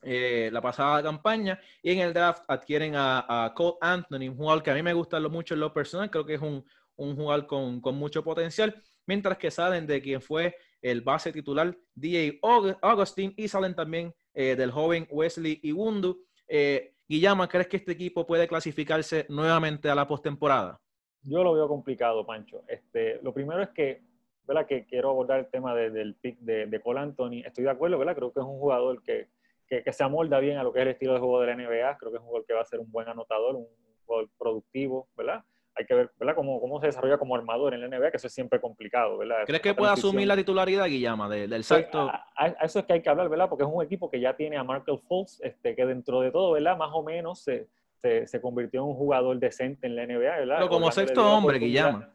eh, 0.02 0.50
la 0.52 0.60
pasada 0.60 1.02
campaña. 1.02 1.60
Y 1.82 1.92
en 1.92 2.00
el 2.00 2.12
draft 2.12 2.44
adquieren 2.48 2.94
a, 2.96 3.52
Cole 3.54 3.76
Anthony, 3.80 4.28
un 4.28 4.36
jugador 4.36 4.62
que 4.62 4.70
a 4.70 4.74
mí 4.74 4.82
me 4.82 4.92
gusta 4.92 5.20
mucho 5.20 5.54
en 5.54 5.60
lo 5.60 5.72
personal. 5.72 6.10
Creo 6.10 6.24
que 6.24 6.34
es 6.34 6.40
un, 6.40 6.64
un 6.96 7.16
jugador 7.16 7.46
con, 7.46 7.80
con 7.80 7.96
mucho 7.96 8.22
potencial. 8.22 8.74
Mientras 9.06 9.38
que 9.38 9.50
salen 9.50 9.86
de 9.86 10.00
quien 10.00 10.20
fue 10.20 10.54
el 10.80 11.00
base 11.00 11.32
titular 11.32 11.76
DJ 11.94 12.40
Augustin 12.42 13.32
y 13.36 13.48
salen 13.48 13.74
también 13.74 14.14
eh, 14.34 14.56
del 14.56 14.70
joven 14.70 15.06
Wesley 15.10 15.60
Iwundu. 15.62 16.24
Eh, 16.48 16.94
Guillama, 17.08 17.48
¿crees 17.48 17.68
que 17.68 17.76
este 17.76 17.92
equipo 17.92 18.26
puede 18.26 18.48
clasificarse 18.48 19.26
nuevamente 19.28 19.88
a 19.90 19.94
la 19.94 20.06
postemporada? 20.06 20.80
Yo 21.22 21.44
lo 21.44 21.54
veo 21.54 21.68
complicado, 21.68 22.26
Pancho. 22.26 22.64
Este, 22.66 23.20
lo 23.22 23.32
primero 23.32 23.62
es 23.62 23.68
que, 23.70 24.02
¿verdad? 24.46 24.66
que 24.66 24.86
quiero 24.86 25.10
abordar 25.10 25.40
el 25.40 25.46
tema 25.50 25.74
del 25.74 26.14
pick 26.16 26.38
de, 26.38 26.66
de, 26.66 26.80
Cole 26.80 27.00
Anthony. 27.00 27.42
Estoy 27.44 27.64
de 27.64 27.70
acuerdo, 27.70 27.98
¿verdad? 27.98 28.16
creo 28.16 28.32
que 28.32 28.40
es 28.40 28.46
un 28.46 28.58
jugador 28.58 29.02
que, 29.02 29.28
que, 29.72 29.82
que, 29.82 29.92
se 29.94 30.04
amolda 30.04 30.38
bien 30.38 30.58
a 30.58 30.62
lo 30.62 30.70
que 30.70 30.80
es 30.80 30.82
el 30.82 30.92
estilo 30.92 31.14
de 31.14 31.20
juego 31.20 31.40
de 31.40 31.46
la 31.46 31.56
NBA. 31.56 31.96
Creo 31.96 32.10
que 32.10 32.18
es 32.18 32.20
un 32.20 32.26
jugador 32.26 32.46
que 32.46 32.52
va 32.52 32.60
a 32.60 32.66
ser 32.66 32.78
un 32.78 32.92
buen 32.92 33.08
anotador, 33.08 33.56
un 33.56 33.66
jugador 34.04 34.28
productivo, 34.38 35.08
¿verdad? 35.16 35.42
hay 35.74 35.86
que 35.86 35.94
ver 35.94 36.10
¿verdad? 36.18 36.34
Cómo, 36.34 36.60
cómo 36.60 36.78
se 36.78 36.88
desarrolla 36.88 37.16
como 37.16 37.34
armador 37.34 37.72
en 37.72 37.80
la 37.80 37.88
NBA, 37.88 38.10
que 38.10 38.18
eso 38.18 38.26
es 38.26 38.34
siempre 38.34 38.60
complicado. 38.60 39.16
¿verdad? 39.16 39.44
¿Crees 39.46 39.62
que 39.62 39.72
puede 39.72 39.90
asumir 39.90 40.26
la 40.26 40.36
titularidad, 40.36 40.84
Guillama, 40.84 41.26
del 41.30 41.48
pues, 41.48 41.66
salto? 41.66 42.10
A, 42.36 42.48
eso 42.62 42.80
es 42.80 42.84
que 42.84 42.92
hay 42.92 43.00
que 43.00 43.08
hablar, 43.08 43.30
¿verdad? 43.30 43.48
Porque 43.48 43.64
es 43.64 43.70
un 43.72 43.82
equipo 43.82 44.10
que 44.10 44.20
ya 44.20 44.36
tiene 44.36 44.58
a 44.58 44.64
Markel 44.64 44.98
Fultz, 45.08 45.40
este, 45.40 45.74
que 45.74 45.86
dentro 45.86 46.20
de 46.20 46.30
todo, 46.30 46.52
¿verdad? 46.52 46.76
Más 46.76 46.90
o 46.92 47.02
menos 47.02 47.42
se, 47.42 47.68
se, 47.94 48.26
se 48.26 48.40
convirtió 48.42 48.82
en 48.82 48.88
un 48.88 48.94
jugador 48.94 49.38
decente 49.38 49.86
en 49.86 49.96
la 49.96 50.04
NBA, 50.04 50.18
¿verdad? 50.40 50.56
Pero 50.58 50.68
como 50.68 50.92
sexto 50.92 51.26
hombre, 51.26 51.58
Guillama. 51.58 52.12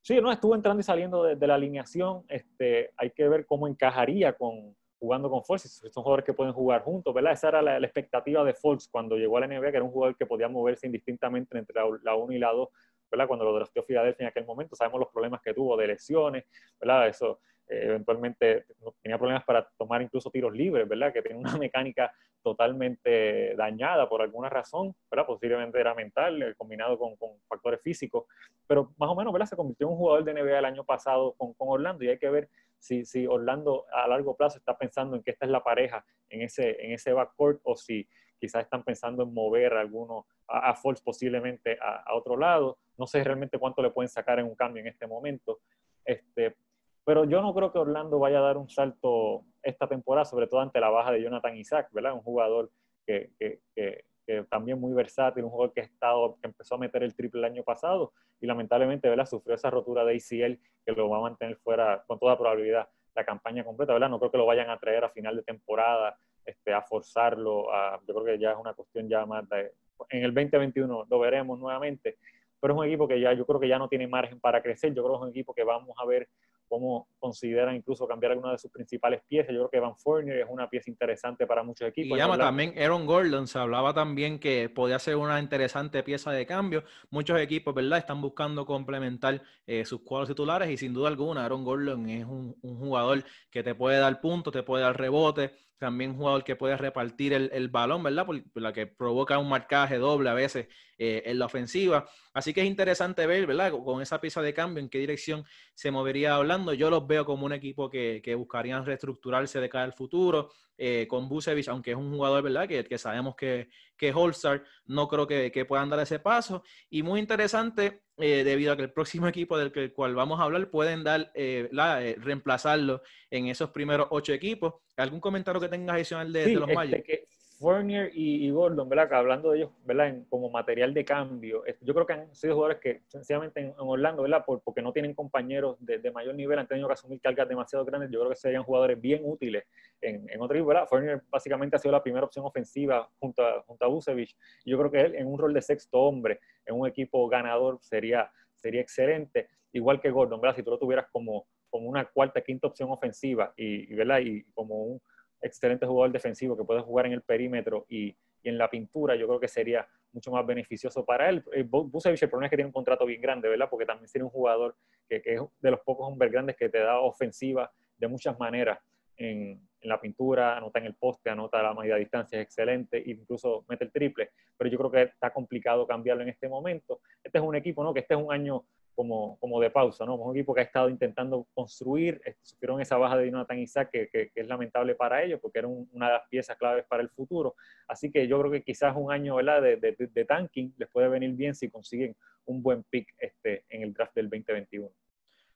Sí, 0.00 0.18
no, 0.18 0.32
estuvo 0.32 0.54
entrando 0.54 0.80
y 0.80 0.84
saliendo 0.84 1.24
de, 1.24 1.36
de, 1.36 1.46
la 1.46 1.56
alineación. 1.56 2.24
Este, 2.28 2.92
hay 2.96 3.10
que 3.10 3.28
ver 3.28 3.44
cómo 3.44 3.68
encajaría 3.68 4.32
con, 4.32 4.74
jugando 4.98 5.30
con 5.30 5.44
Fultz. 5.44 5.82
Son 5.90 6.02
jugadores 6.02 6.24
que 6.24 6.32
pueden 6.32 6.52
jugar 6.52 6.82
juntos, 6.82 7.12
¿verdad? 7.14 7.32
Esa 7.32 7.48
era 7.48 7.62
la, 7.62 7.78
expectativa 7.78 8.44
de 8.44 8.54
Fultz 8.54 8.88
cuando 8.88 9.16
llegó 9.16 9.36
a 9.36 9.40
la 9.40 9.46
NBA, 9.46 9.70
que 9.70 9.76
era 9.76 9.84
un 9.84 9.90
jugador 9.90 10.16
que 10.16 10.26
podía 10.26 10.48
moverse 10.48 10.86
indistintamente 10.86 11.56
entre 11.58 11.74
la 12.02 12.14
1 12.14 12.32
y 12.32 12.38
la 12.38 12.52
2 12.52 12.68
¿verdad? 13.10 13.28
Cuando 13.28 13.44
lo 13.44 13.54
drafteó 13.54 13.82
Filadelfia 13.84 14.24
en 14.24 14.28
aquel 14.30 14.44
momento, 14.44 14.74
sabemos 14.74 15.00
los 15.00 15.10
problemas 15.10 15.40
que 15.40 15.54
tuvo 15.54 15.76
de 15.76 15.86
lesiones, 15.86 16.44
¿verdad? 16.80 17.08
Eso, 17.08 17.40
eventualmente 17.68 18.64
tenía 19.02 19.18
problemas 19.18 19.44
para 19.44 19.68
tomar 19.76 20.02
incluso 20.02 20.30
tiros 20.30 20.52
libres, 20.52 20.88
¿verdad? 20.88 21.12
Que 21.12 21.22
tenía 21.22 21.38
una 21.38 21.56
mecánica 21.58 22.12
totalmente 22.42 23.56
dañada 23.56 24.08
por 24.08 24.22
alguna 24.22 24.48
razón, 24.48 24.94
¿verdad? 25.10 25.26
Posiblemente 25.26 25.80
era 25.80 25.94
mental, 25.94 26.54
combinado 26.56 26.96
con, 26.98 27.16
factores 27.48 27.80
físicos, 27.82 28.24
pero 28.66 28.92
más 28.98 29.10
o 29.10 29.16
menos, 29.16 29.32
¿verdad? 29.32 29.46
Se 29.46 29.56
convirtió 29.56 29.86
en 29.86 29.92
un 29.92 29.98
jugador 29.98 30.24
de 30.24 30.34
NBA 30.34 30.58
el 30.58 30.64
año 30.64 30.84
pasado 30.84 31.34
con 31.34 31.54
Orlando 31.58 32.04
y 32.04 32.08
hay 32.08 32.18
que 32.18 32.30
ver 32.30 32.48
si, 32.78 33.04
si, 33.04 33.26
Orlando 33.26 33.86
a 33.92 34.06
largo 34.08 34.36
plazo 34.36 34.58
está 34.58 34.76
pensando 34.76 35.16
en 35.16 35.22
que 35.22 35.30
esta 35.32 35.46
es 35.46 35.50
la 35.50 35.62
pareja 35.62 36.04
en 36.28 36.42
ese, 36.42 36.84
en 36.84 36.92
ese 36.92 37.12
backcourt 37.12 37.60
o 37.64 37.76
si 37.76 38.08
quizás 38.38 38.64
están 38.64 38.84
pensando 38.84 39.22
en 39.22 39.32
mover 39.32 39.74
a 39.74 39.80
alguno 39.80 40.26
a, 40.48 40.70
a 40.70 40.74
Fox 40.74 41.00
posiblemente 41.00 41.78
a, 41.80 42.02
a, 42.06 42.14
otro 42.14 42.36
lado. 42.36 42.78
No 42.98 43.06
sé 43.06 43.22
realmente 43.24 43.58
cuánto 43.58 43.82
le 43.82 43.90
pueden 43.90 44.08
sacar 44.08 44.38
en 44.38 44.46
un 44.46 44.54
cambio 44.54 44.80
en 44.80 44.88
este 44.88 45.06
momento. 45.06 45.60
Este, 46.04 46.56
pero 47.04 47.24
yo 47.24 47.40
no 47.40 47.54
creo 47.54 47.72
que 47.72 47.78
Orlando 47.78 48.18
vaya 48.18 48.38
a 48.38 48.42
dar 48.42 48.56
un 48.56 48.68
salto 48.68 49.44
esta 49.62 49.88
temporada, 49.88 50.24
sobre 50.24 50.46
todo 50.46 50.60
ante 50.60 50.80
la 50.80 50.90
baja 50.90 51.12
de 51.12 51.22
Jonathan 51.22 51.56
Isaac, 51.56 51.88
¿verdad? 51.92 52.14
Un 52.14 52.22
jugador 52.22 52.70
que, 53.06 53.30
que, 53.38 53.60
que, 53.74 54.04
que 54.26 54.42
también 54.44 54.80
muy 54.80 54.92
versátil, 54.92 55.44
un 55.44 55.50
jugador 55.50 55.72
que, 55.72 55.80
ha 55.80 55.84
estado, 55.84 56.36
que 56.40 56.48
empezó 56.48 56.74
a 56.74 56.78
meter 56.78 57.02
el 57.02 57.14
triple 57.14 57.40
el 57.40 57.44
año 57.44 57.62
pasado 57.62 58.12
y 58.40 58.46
lamentablemente 58.46 59.08
¿verdad? 59.08 59.26
sufrió 59.26 59.54
esa 59.54 59.70
rotura 59.70 60.04
de 60.04 60.16
ACL 60.16 60.58
que 60.84 60.92
lo 60.92 61.08
va 61.08 61.18
a 61.18 61.22
mantener 61.22 61.56
fuera 61.56 62.04
con 62.06 62.18
toda 62.18 62.36
probabilidad 62.36 62.88
la 63.14 63.24
campaña 63.24 63.64
completa, 63.64 63.94
¿verdad? 63.94 64.10
No 64.10 64.18
creo 64.18 64.30
que 64.30 64.38
lo 64.38 64.46
vayan 64.46 64.68
a 64.68 64.78
traer 64.78 65.04
a 65.04 65.08
final 65.08 65.36
de 65.36 65.42
temporada, 65.42 66.18
este, 66.44 66.74
a 66.74 66.82
forzarlo, 66.82 67.72
a, 67.72 67.98
yo 68.06 68.14
creo 68.14 68.24
que 68.26 68.38
ya 68.38 68.52
es 68.52 68.58
una 68.58 68.74
cuestión 68.74 69.08
ya 69.08 69.24
más 69.24 69.48
de, 69.48 69.72
en 70.10 70.22
el 70.22 70.34
2021 70.34 71.06
lo 71.08 71.18
veremos 71.18 71.58
nuevamente, 71.58 72.18
pero 72.60 72.74
es 72.74 72.78
un 72.78 72.86
equipo 72.86 73.08
que 73.08 73.18
ya 73.18 73.32
yo 73.32 73.46
creo 73.46 73.58
que 73.58 73.68
ya 73.68 73.78
no 73.78 73.88
tiene 73.88 74.06
margen 74.06 74.38
para 74.38 74.62
crecer, 74.62 74.94
yo 74.94 75.02
creo 75.02 75.14
que 75.14 75.16
es 75.16 75.22
un 75.22 75.30
equipo 75.30 75.54
que 75.54 75.64
vamos 75.64 75.96
a 75.98 76.04
ver 76.04 76.28
cómo 76.68 77.08
consideran 77.18 77.76
incluso 77.76 78.06
cambiar 78.06 78.32
alguna 78.32 78.52
de 78.52 78.58
sus 78.58 78.70
principales 78.70 79.22
piezas. 79.26 79.52
Yo 79.52 79.60
creo 79.60 79.70
que 79.70 79.80
Van 79.80 79.96
Fournier 79.96 80.38
es 80.38 80.46
una 80.48 80.68
pieza 80.68 80.90
interesante 80.90 81.46
para 81.46 81.62
muchos 81.62 81.88
equipos. 81.88 82.16
Y 82.16 82.20
llama 82.20 82.38
también 82.38 82.74
Aaron 82.78 83.06
Gordon, 83.06 83.46
se 83.46 83.58
hablaba 83.58 83.94
también 83.94 84.38
que 84.38 84.68
podía 84.68 84.98
ser 84.98 85.16
una 85.16 85.40
interesante 85.40 86.02
pieza 86.02 86.32
de 86.32 86.46
cambio. 86.46 86.84
Muchos 87.10 87.38
equipos, 87.40 87.74
¿verdad?, 87.74 87.98
están 87.98 88.20
buscando 88.20 88.66
complementar 88.66 89.42
eh, 89.66 89.84
sus 89.84 90.02
cuadros 90.02 90.28
titulares 90.28 90.70
y 90.70 90.76
sin 90.76 90.92
duda 90.92 91.08
alguna 91.08 91.44
Aaron 91.44 91.64
Gordon 91.64 92.08
es 92.08 92.24
un, 92.24 92.56
un, 92.62 92.76
jugador 92.76 93.24
que 93.50 93.62
te 93.62 93.74
puede 93.74 93.98
dar 93.98 94.20
puntos, 94.20 94.52
te 94.52 94.62
puede 94.62 94.84
dar 94.84 94.98
rebote, 94.98 95.52
también 95.78 96.12
un 96.12 96.16
jugador 96.16 96.44
que 96.44 96.56
puede 96.56 96.76
repartir 96.76 97.32
el, 97.32 97.50
el 97.52 97.68
balón, 97.68 98.02
¿verdad? 98.02 98.26
Por, 98.26 98.42
la 98.54 98.72
que 98.72 98.86
provoca 98.86 99.38
un 99.38 99.48
marcaje 99.48 99.98
doble 99.98 100.30
a 100.30 100.34
veces 100.34 100.68
eh, 100.98 101.22
en 101.26 101.38
la 101.38 101.46
ofensiva. 101.46 102.08
Así 102.32 102.54
que 102.54 102.62
es 102.62 102.66
interesante 102.66 103.26
ver, 103.26 103.46
¿verdad? 103.46 103.72
Con 103.72 104.00
esa 104.00 104.20
pieza 104.20 104.40
de 104.42 104.54
cambio, 104.54 104.82
en 104.82 104.88
qué 104.88 104.98
dirección 104.98 105.44
se 105.74 105.90
movería 105.90 106.34
hablando. 106.36 106.72
Yo 106.72 106.90
los 106.90 107.06
veo 107.06 107.24
como 107.24 107.46
un 107.46 107.52
equipo 107.52 107.90
que, 107.90 108.20
que 108.24 108.34
buscarían 108.34 108.86
reestructurarse 108.86 109.60
de 109.60 109.68
cara 109.68 109.84
al 109.84 109.92
futuro. 109.92 110.50
Eh, 110.78 111.06
con 111.08 111.28
Busevich, 111.28 111.68
aunque 111.68 111.92
es 111.92 111.96
un 111.96 112.12
jugador, 112.12 112.42
¿verdad? 112.42 112.68
Que, 112.68 112.84
que 112.84 112.98
sabemos 112.98 113.34
que, 113.34 113.68
que 113.96 114.08
es 114.08 114.14
All-Star, 114.14 114.62
no 114.86 115.08
creo 115.08 115.26
que, 115.26 115.50
que, 115.50 115.64
puedan 115.64 115.88
dar 115.88 116.00
ese 116.00 116.18
paso. 116.18 116.62
Y 116.90 117.02
muy 117.02 117.20
interesante, 117.20 118.02
eh, 118.18 118.44
debido 118.44 118.72
a 118.72 118.76
que 118.76 118.82
el 118.82 118.92
próximo 118.92 119.28
equipo 119.28 119.58
del 119.58 119.72
que, 119.72 119.92
cual 119.92 120.14
vamos 120.14 120.40
a 120.40 120.44
hablar 120.44 120.70
pueden 120.70 121.04
dar, 121.04 121.30
eh, 121.34 121.68
la, 121.72 122.04
eh, 122.04 122.16
reemplazarlo 122.18 123.02
en 123.30 123.46
esos 123.48 123.70
primeros 123.70 124.08
ocho 124.10 124.32
equipos. 124.32 124.74
¿Algún 124.96 125.20
comentario 125.20 125.60
que 125.60 125.68
tengas 125.68 125.96
adicional 125.96 126.32
de, 126.32 126.44
sí, 126.44 126.50
de 126.54 126.60
los 126.60 126.68
este, 126.68 126.74
Magic? 126.74 127.28
Fournier 127.58 128.10
y, 128.12 128.46
y, 128.46 128.50
Gordon, 128.50 128.88
¿verdad? 128.88 129.12
Hablando 129.14 129.50
de 129.50 129.58
ellos, 129.58 129.70
¿verdad? 129.84 130.08
En, 130.08 130.24
como 130.24 130.50
material 130.50 130.92
de 130.92 131.04
cambio, 131.04 131.62
yo 131.80 131.94
creo 131.94 132.06
que 132.06 132.12
han 132.12 132.34
sido 132.34 132.54
jugadores 132.54 132.80
que 132.80 133.02
sencillamente 133.08 133.60
en, 133.60 133.68
en 133.68 133.74
Orlando, 133.78 134.22
¿verdad? 134.22 134.44
Por, 134.44 134.60
porque 134.60 134.82
no 134.82 134.92
tienen 134.92 135.14
compañeros 135.14 135.76
de, 135.80 135.98
de, 135.98 136.10
mayor 136.10 136.34
nivel, 136.34 136.58
han 136.58 136.68
tenido 136.68 136.86
que 136.86 136.94
asumir 136.94 137.20
cargas 137.20 137.48
demasiado 137.48 137.84
grandes. 137.84 138.10
Yo 138.10 138.20
creo 138.20 138.30
que 138.30 138.36
serían 138.36 138.62
jugadores 138.62 139.00
bien 139.00 139.22
útiles 139.24 139.64
en, 140.02 140.28
en 140.28 140.40
otro 140.42 140.56
equipo, 140.56 140.68
¿verdad? 140.68 140.86
Fournier 140.86 141.22
básicamente 141.30 141.76
ha 141.76 141.78
sido 141.78 141.92
la 141.92 142.02
primera 142.02 142.26
opción 142.26 142.44
ofensiva 142.44 143.08
junto 143.18 143.42
a, 143.42 143.62
junto 143.62 143.84
a 143.84 143.88
Busevich. 143.88 144.36
Y 144.64 144.72
yo 144.72 144.78
creo 144.78 144.90
que 144.90 145.00
él, 145.00 145.14
en 145.14 145.26
un 145.26 145.38
rol 145.38 145.54
de 145.54 145.62
sexto 145.62 145.98
hombre, 146.00 146.40
en 146.66 146.78
un 146.78 146.86
equipo 146.86 147.26
ganador, 147.28 147.78
sería, 147.80 148.30
sería 148.54 148.82
excelente. 148.82 149.48
Igual 149.72 150.00
que 150.00 150.10
Gordon, 150.10 150.40
¿verdad? 150.40 150.56
Si 150.56 150.62
tú 150.62 150.70
lo 150.70 150.78
tuvieras 150.78 151.06
como, 151.10 151.46
como 151.70 151.88
una 151.88 152.04
cuarta, 152.04 152.42
quinta 152.42 152.66
opción 152.66 152.90
ofensiva 152.90 153.54
y, 153.56 153.94
¿verdad? 153.94 154.20
Y 154.20 154.44
como 154.52 154.84
un 154.84 155.00
excelente 155.40 155.86
jugador 155.86 156.12
defensivo 156.12 156.56
que 156.56 156.64
puede 156.64 156.80
jugar 156.80 157.06
en 157.06 157.12
el 157.12 157.22
perímetro 157.22 157.86
y, 157.88 158.16
y, 158.42 158.48
en 158.48 158.58
la 158.58 158.70
pintura, 158.70 159.14
yo 159.16 159.26
creo 159.26 159.40
que 159.40 159.48
sería 159.48 159.86
mucho 160.12 160.30
más 160.30 160.44
beneficioso 160.46 161.04
para 161.04 161.28
él. 161.28 161.44
Eh, 161.52 161.62
Busevich, 161.62 162.22
el 162.22 162.30
problema 162.30 162.46
es 162.46 162.50
que 162.50 162.56
tiene 162.56 162.68
un 162.68 162.72
contrato 162.72 163.04
bien 163.04 163.20
grande, 163.20 163.48
¿verdad? 163.48 163.68
Porque 163.70 163.86
también 163.86 164.10
tiene 164.10 164.24
un 164.24 164.30
jugador 164.30 164.76
que, 165.08 165.22
es 165.24 165.40
de 165.60 165.70
los 165.70 165.80
pocos 165.80 166.08
hombres 166.08 166.32
grandes 166.32 166.56
que 166.56 166.68
te 166.68 166.78
da 166.78 167.00
ofensiva 167.00 167.70
de 167.98 168.08
muchas 168.08 168.38
maneras 168.38 168.78
en, 169.16 169.60
en, 169.80 169.88
la 169.88 170.00
pintura, 170.00 170.56
anota 170.56 170.78
en 170.78 170.86
el 170.86 170.94
poste, 170.94 171.30
anota 171.30 171.62
la 171.62 171.74
media 171.74 171.96
distancia, 171.96 172.38
es 172.38 172.44
excelente, 172.44 173.02
incluso 173.06 173.64
mete 173.68 173.84
el 173.84 173.92
triple, 173.92 174.30
pero 174.56 174.70
yo 174.70 174.78
creo 174.78 174.90
que 174.90 175.02
está 175.02 175.32
complicado 175.32 175.86
cambiarlo 175.86 176.22
en 176.22 176.30
este 176.30 176.48
momento. 176.48 177.00
Este 177.22 177.38
es 177.38 177.44
un 177.44 177.54
equipo, 177.54 177.84
¿no? 177.84 177.94
Que 177.94 178.00
este 178.00 178.14
es 178.14 178.20
un 178.20 178.32
año 178.32 178.64
como, 178.96 179.38
como 179.38 179.60
de 179.60 179.70
pausa, 179.70 180.06
¿no? 180.06 180.16
Un 180.16 180.34
equipo 180.34 180.54
que 180.54 180.62
ha 180.62 180.64
estado 180.64 180.88
intentando 180.88 181.46
construir, 181.54 182.20
sufrieron 182.42 182.80
esa 182.80 182.96
baja 182.96 183.18
de 183.18 183.30
Jonathan 183.30 183.58
Isaac 183.58 183.90
que, 183.92 184.08
que, 184.08 184.30
que 184.30 184.40
es 184.40 184.48
lamentable 184.48 184.94
para 184.94 185.22
ellos 185.22 185.38
porque 185.40 185.58
era 185.58 185.68
un, 185.68 185.88
una 185.92 186.06
de 186.06 186.12
las 186.14 186.28
piezas 186.28 186.56
claves 186.56 186.86
para 186.88 187.02
el 187.02 187.10
futuro. 187.10 187.54
Así 187.86 188.10
que 188.10 188.26
yo 188.26 188.40
creo 188.40 188.50
que 188.50 188.62
quizás 188.62 188.96
un 188.96 189.12
año 189.12 189.36
¿verdad? 189.36 189.60
De, 189.60 189.76
de, 189.76 189.94
de, 189.98 190.24
tanking 190.24 190.74
les 190.78 190.88
puede 190.88 191.08
venir 191.08 191.32
bien 191.32 191.54
si 191.54 191.70
consiguen 191.70 192.16
un 192.46 192.62
buen 192.62 192.84
pick 192.84 193.14
este, 193.18 193.64
en 193.68 193.82
el 193.82 193.92
draft 193.92 194.14
del 194.14 194.30
2021. 194.30 194.90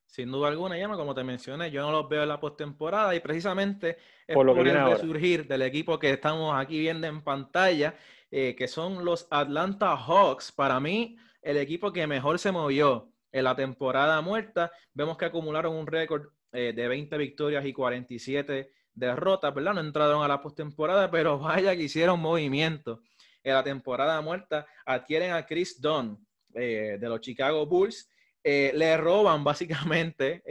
Sin 0.07 0.31
duda 0.31 0.49
alguna, 0.49 0.77
Llama, 0.77 0.97
como 0.97 1.15
te 1.15 1.25
mencioné, 1.25 1.71
yo 1.71 1.83
no 1.83 1.93
los 1.93 2.09
veo 2.09 2.25
en 2.25 2.29
la 2.29 2.41
postemporada 2.41 3.15
y 3.15 3.21
precisamente 3.21 3.97
es 4.27 4.35
por, 4.35 4.45
lo 4.45 4.55
por 4.55 4.69
el 4.69 4.85
resurgir 4.85 5.47
del 5.47 5.63
equipo 5.63 5.99
que 5.99 6.11
estamos 6.11 6.55
aquí 6.55 6.79
viendo 6.79 7.07
en 7.07 7.23
pantalla, 7.23 7.95
eh, 8.31 8.55
que 8.57 8.69
son 8.69 9.05
los 9.05 9.29
Atlanta 9.31 9.97
Hawks. 9.97 10.51
Para 10.53 10.79
mí, 10.81 11.17
el 11.43 11.57
equipo 11.57 11.93
que 11.93 12.07
mejor 12.07 12.39
se 12.39 12.53
movió 12.53 13.11
en 13.33 13.45
la 13.45 13.55
temporada 13.55 14.21
muerta. 14.21 14.71
Vemos 14.93 15.17
que 15.17 15.27
acumularon 15.27 15.75
un 15.75 15.87
récord 15.87 16.29
eh, 16.53 16.73
de 16.75 16.89
20 16.89 17.17
victorias 17.17 17.65
y 17.65 17.73
47 17.73 18.73
derrotas, 18.93 19.55
¿verdad? 19.55 19.75
No 19.75 19.81
entraron 19.81 20.23
a 20.23 20.29
la 20.29 20.43
postemporada, 20.43 21.11
pero 21.11 21.39
vaya 21.39 21.77
que 21.77 21.85
hicieron 21.85 22.21
movimiento. 22.21 23.03
En 23.43 23.55
la 23.55 23.65
temporada 23.65 24.21
muerta 24.21 24.67
adquieren 24.85 25.33
a 25.33 25.47
Chris 25.47 25.81
Dunn 25.81 26.19
eh, 26.55 26.99
de 27.01 27.09
los 27.09 27.21
Chicago 27.21 27.65
Bulls. 27.67 28.11
Eh, 28.43 28.73
le 28.75 28.97
roban 28.97 29.45
básicamente 29.45 30.43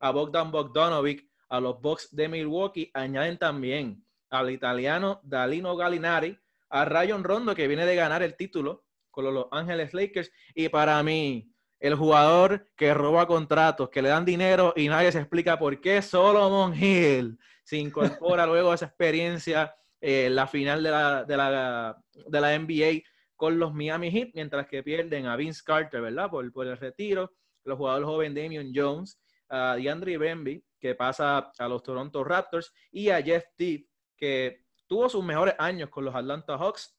a 0.00 0.10
Bogdan 0.10 0.50
Bogdanovic 0.50 1.28
a 1.48 1.60
los 1.60 1.80
Bucks 1.80 2.14
de 2.14 2.28
Milwaukee. 2.28 2.90
Añaden 2.94 3.38
también 3.38 4.04
al 4.30 4.50
italiano 4.50 5.20
Dalino 5.22 5.76
Gallinari, 5.76 6.38
a 6.70 6.84
Rayon 6.84 7.22
Rondo, 7.22 7.54
que 7.54 7.68
viene 7.68 7.86
de 7.86 7.96
ganar 7.96 8.22
el 8.22 8.36
título 8.36 8.84
con 9.10 9.24
los 9.24 9.34
Los 9.34 9.46
Ángeles 9.52 9.92
Lakers. 9.94 10.32
Y 10.54 10.68
para 10.68 11.02
mí, 11.02 11.51
el 11.82 11.96
jugador 11.96 12.68
que 12.76 12.94
roba 12.94 13.26
contratos, 13.26 13.90
que 13.90 14.02
le 14.02 14.08
dan 14.08 14.24
dinero 14.24 14.72
y 14.76 14.86
nadie 14.86 15.10
se 15.10 15.18
explica 15.18 15.58
por 15.58 15.80
qué 15.80 16.00
Solomon 16.00 16.72
Hill 16.80 17.36
se 17.64 17.76
incorpora 17.76 18.46
luego 18.46 18.70
a 18.70 18.76
esa 18.76 18.86
experiencia 18.86 19.74
en 20.00 20.26
eh, 20.26 20.30
la 20.30 20.46
final 20.46 20.80
de 20.80 20.90
la, 20.92 21.24
de, 21.24 21.36
la, 21.36 22.00
de 22.28 22.40
la 22.40 22.56
NBA 22.56 23.02
con 23.34 23.58
los 23.58 23.74
Miami 23.74 24.12
Heat, 24.12 24.28
mientras 24.34 24.68
que 24.68 24.84
pierden 24.84 25.26
a 25.26 25.34
Vince 25.34 25.60
Carter, 25.64 26.00
¿verdad? 26.00 26.30
Por, 26.30 26.52
por 26.52 26.68
el 26.68 26.78
retiro, 26.78 27.32
los 27.64 27.76
jugadores 27.76 28.06
joven 28.06 28.32
Damian 28.32 28.70
Jones, 28.72 29.20
a 29.48 29.74
DeAndre 29.74 30.18
Bemby, 30.18 30.64
que 30.78 30.94
pasa 30.94 31.50
a 31.58 31.68
los 31.68 31.82
Toronto 31.82 32.22
Raptors, 32.22 32.72
y 32.92 33.08
a 33.08 33.20
Jeff 33.20 33.44
Teague, 33.56 33.88
que 34.16 34.66
tuvo 34.86 35.08
sus 35.08 35.24
mejores 35.24 35.56
años 35.58 35.90
con 35.90 36.04
los 36.04 36.14
Atlanta 36.14 36.56
Hawks, 36.56 36.96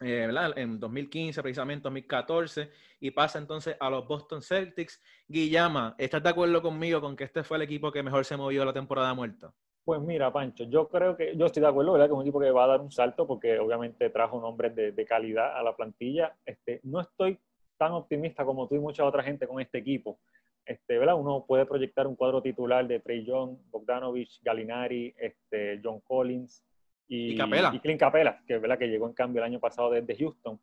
eh, 0.00 0.28
en 0.56 0.78
2015, 0.78 1.42
precisamente 1.42 1.84
2014, 1.84 2.70
y 3.00 3.10
pasa 3.10 3.38
entonces 3.38 3.76
a 3.80 3.90
los 3.90 4.06
Boston 4.06 4.42
Celtics. 4.42 5.02
Guillama, 5.28 5.94
¿estás 5.98 6.22
de 6.22 6.28
acuerdo 6.28 6.62
conmigo 6.62 7.00
con 7.00 7.16
que 7.16 7.24
este 7.24 7.42
fue 7.42 7.56
el 7.56 7.62
equipo 7.62 7.90
que 7.90 8.02
mejor 8.02 8.24
se 8.24 8.36
movió 8.36 8.64
la 8.64 8.72
temporada 8.72 9.14
muerta? 9.14 9.52
Pues 9.84 10.00
mira, 10.00 10.32
Pancho, 10.32 10.64
yo 10.64 10.88
creo 10.88 11.16
que, 11.16 11.36
yo 11.36 11.46
estoy 11.46 11.60
de 11.60 11.68
acuerdo, 11.68 11.92
¿verdad? 11.92 12.06
Que 12.06 12.12
es 12.12 12.16
un 12.16 12.22
equipo 12.22 12.40
que 12.40 12.50
va 12.50 12.64
a 12.64 12.68
dar 12.68 12.80
un 12.80 12.90
salto 12.90 13.26
porque 13.26 13.58
obviamente 13.58 14.10
trajo 14.10 14.40
nombres 14.40 14.74
de, 14.74 14.90
de 14.90 15.04
calidad 15.04 15.56
a 15.56 15.62
la 15.62 15.76
plantilla. 15.76 16.34
Este, 16.44 16.80
no 16.82 17.00
estoy 17.00 17.38
tan 17.76 17.92
optimista 17.92 18.44
como 18.44 18.66
tú 18.66 18.74
y 18.74 18.80
mucha 18.80 19.04
otra 19.04 19.22
gente 19.22 19.46
con 19.46 19.60
este 19.60 19.78
equipo. 19.78 20.18
Este, 20.64 20.98
¿verdad? 20.98 21.14
Uno 21.14 21.44
puede 21.46 21.64
proyectar 21.64 22.06
un 22.08 22.16
cuadro 22.16 22.42
titular 22.42 22.86
de 22.88 22.98
Trey 22.98 23.24
Young, 23.24 23.56
Bogdanovich, 23.70 24.42
Galinari, 24.42 25.14
este, 25.16 25.80
John 25.82 26.00
Collins, 26.00 26.64
y, 27.08 27.34
y, 27.34 27.36
Capela. 27.36 27.70
y 27.74 27.80
Clint 27.80 28.00
Capela, 28.00 28.42
que, 28.46 28.58
¿verdad? 28.58 28.78
que 28.78 28.88
llegó 28.88 29.06
en 29.06 29.14
cambio 29.14 29.40
el 29.40 29.46
año 29.46 29.60
pasado 29.60 29.90
desde 29.90 30.16
Houston. 30.16 30.60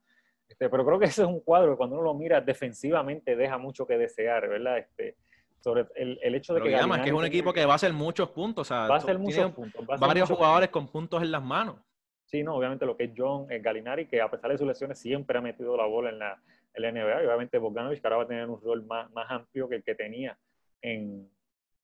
Este, 0.47 0.69
pero 0.69 0.85
creo 0.85 0.99
que 0.99 1.05
ese 1.05 1.23
es 1.23 1.27
un 1.27 1.39
cuadro 1.39 1.71
que 1.71 1.77
cuando 1.77 1.95
uno 1.95 2.03
lo 2.03 2.13
mira 2.13 2.41
defensivamente 2.41 3.35
deja 3.35 3.57
mucho 3.57 3.87
que 3.87 3.97
desear, 3.97 4.47
¿verdad? 4.47 4.77
Este, 4.77 5.15
sobre 5.59 5.87
el, 5.95 6.19
el 6.21 6.35
hecho 6.35 6.53
de 6.53 6.59
pero 6.59 6.69
que... 6.69 6.79
Es 6.79 7.01
que 7.01 7.09
es 7.09 7.15
un 7.15 7.25
equipo 7.25 7.53
que 7.53 7.65
va 7.65 7.73
a 7.73 7.75
hacer 7.75 7.93
muchos 7.93 8.29
puntos, 8.29 8.67
o 8.67 8.73
sea, 8.73 8.87
va 8.87 8.95
a 8.95 8.97
hacer 8.97 9.17
muchos 9.17 9.51
puntos. 9.51 9.85
Va 9.89 9.95
a 9.95 9.97
varios 9.97 10.29
muchos 10.29 10.37
jugadores 10.37 10.69
puntos. 10.69 10.91
con 10.91 11.01
puntos 11.01 11.23
en 11.23 11.31
las 11.31 11.41
manos. 11.41 11.75
Sí, 12.25 12.43
no, 12.43 12.55
obviamente 12.55 12.85
lo 12.85 12.97
que 12.97 13.05
es 13.05 13.11
John 13.15 13.49
eh, 13.49 13.59
Galinari, 13.59 14.07
que 14.07 14.21
a 14.21 14.29
pesar 14.29 14.51
de 14.51 14.57
sus 14.57 14.67
lesiones 14.67 14.99
siempre 14.99 15.37
ha 15.37 15.41
metido 15.41 15.77
la 15.77 15.85
bola 15.85 16.09
en 16.09 16.19
la, 16.19 16.41
en 16.73 16.81
la 16.81 16.91
NBA, 16.91 17.23
y 17.23 17.25
obviamente 17.27 17.57
Bogdanovich 17.57 18.01
que 18.01 18.07
ahora 18.07 18.17
va 18.17 18.23
a 18.23 18.27
tener 18.27 18.49
un 18.49 18.61
rol 18.61 18.83
más, 18.85 19.11
más 19.11 19.29
amplio 19.29 19.69
que 19.69 19.75
el 19.75 19.83
que 19.83 19.95
tenía 19.95 20.37
en, 20.81 21.29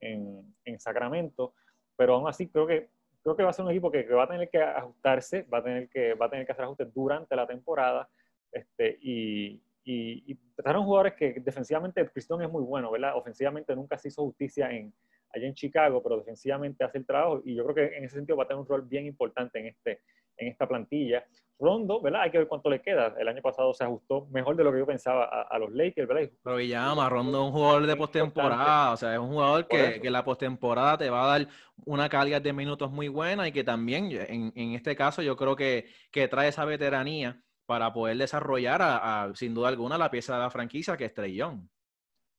en, 0.02 0.46
en, 0.46 0.56
en 0.66 0.80
Sacramento, 0.80 1.54
pero 1.96 2.16
aún 2.16 2.28
así 2.28 2.50
creo 2.50 2.68
que, 2.68 2.90
creo 3.24 3.36
que 3.36 3.44
va 3.44 3.50
a 3.50 3.54
ser 3.54 3.66
un 3.66 3.72
equipo 3.72 3.92
que, 3.92 4.04
va 4.04 4.24
a 4.24 4.28
tener 4.28 4.50
que 4.50 4.62
ajustarse, 4.62 5.44
va 5.44 5.60
a 5.60 5.64
tener 5.64 5.90
que, 5.90 6.14
va 6.14 6.28
a 6.28 6.30
tener 6.30 6.46
que 6.46 6.52
hacer 6.52 6.66
ajustes 6.66 6.94
durante 6.94 7.36
la 7.36 7.48
temporada 7.48 8.10
este, 8.52 8.98
y, 9.02 9.62
y, 9.84 10.32
y 10.32 10.40
jugadores 10.58 11.14
que 11.14 11.34
defensivamente 11.40 12.08
Cristón 12.10 12.42
es 12.42 12.50
muy 12.50 12.64
bueno, 12.64 12.92
¿verdad? 12.92 13.16
Ofensivamente 13.16 13.76
nunca 13.76 13.98
se 13.98 14.08
hizo 14.08 14.24
justicia 14.24 14.72
en, 14.72 14.94
allá 15.34 15.48
en 15.48 15.54
Chicago, 15.54 16.02
pero 16.02 16.18
defensivamente 16.18 16.84
hace 16.84 17.00
el 17.00 17.06
trabajo 17.06 17.42
y 17.46 17.56
yo 17.56 17.64
creo 17.66 17.76
que 17.76 17.98
en 17.98 18.04
ese 18.04 18.16
sentido 18.16 18.38
va 18.38 18.44
a 18.44 18.48
tener 18.48 18.62
un 18.62 18.68
rol 18.68 18.84
bien 18.84 19.06
importante 19.06 19.60
en, 19.60 19.68
este, 19.68 20.02
en 20.40 20.48
esta 20.48 20.68
plantilla. 20.68 21.24
Rondo, 21.60 22.02
¿verdad? 22.02 22.22
Hay 22.22 22.32
que 22.32 22.38
ver 22.38 22.48
cuánto 22.48 22.70
le 22.70 22.82
queda. 22.82 23.14
El 23.20 23.28
año 23.28 23.42
pasado 23.42 23.74
se 23.74 23.84
ajustó 23.84 24.28
mejor 24.28 24.56
de 24.56 24.64
lo 24.64 24.72
que 24.72 24.80
yo 24.80 24.86
pensaba 24.86 25.26
a, 25.26 25.60
los 25.60 25.72
Lakers, 25.74 26.08
¿verdad? 26.08 26.30
Pero 26.42 26.60
llama, 26.62 27.10
Rondo 27.10 27.42
es 27.42 27.46
un 27.48 27.52
jugador 27.52 27.86
de 27.86 27.96
postemporada, 27.98 28.94
o 28.94 28.98
sea, 28.98 29.14
es 29.14 29.20
un 29.20 29.28
jugador 29.28 29.68
que, 29.68 30.00
que 30.02 30.10
la 30.10 30.24
postemporada 30.24 30.98
te 30.98 31.10
va 31.10 31.26
a 31.26 31.38
dar 31.38 31.48
una 31.86 32.08
calidad 32.08 32.42
de 32.42 32.54
minutos 32.54 32.90
muy 32.92 33.10
buena 33.10 33.46
y 33.48 33.52
que 33.52 33.66
también, 33.66 34.10
en, 34.12 34.54
en 34.56 34.72
este 34.72 34.96
caso, 34.96 35.22
yo 35.22 35.36
creo 35.36 35.58
que, 35.58 35.88
que 36.12 36.30
trae 36.30 36.48
esa 36.48 36.64
veteranía 36.64 37.42
para 37.70 37.94
poder 37.94 38.18
desarrollar, 38.18 38.82
a, 38.82 39.30
sin 39.36 39.54
duda 39.54 39.68
alguna, 39.68 39.96
la 39.96 40.10
pieza 40.10 40.34
de 40.34 40.40
la 40.40 40.50
franquicia 40.50 40.98
que 40.98 41.06
es 41.06 41.14
Young. 41.14 41.68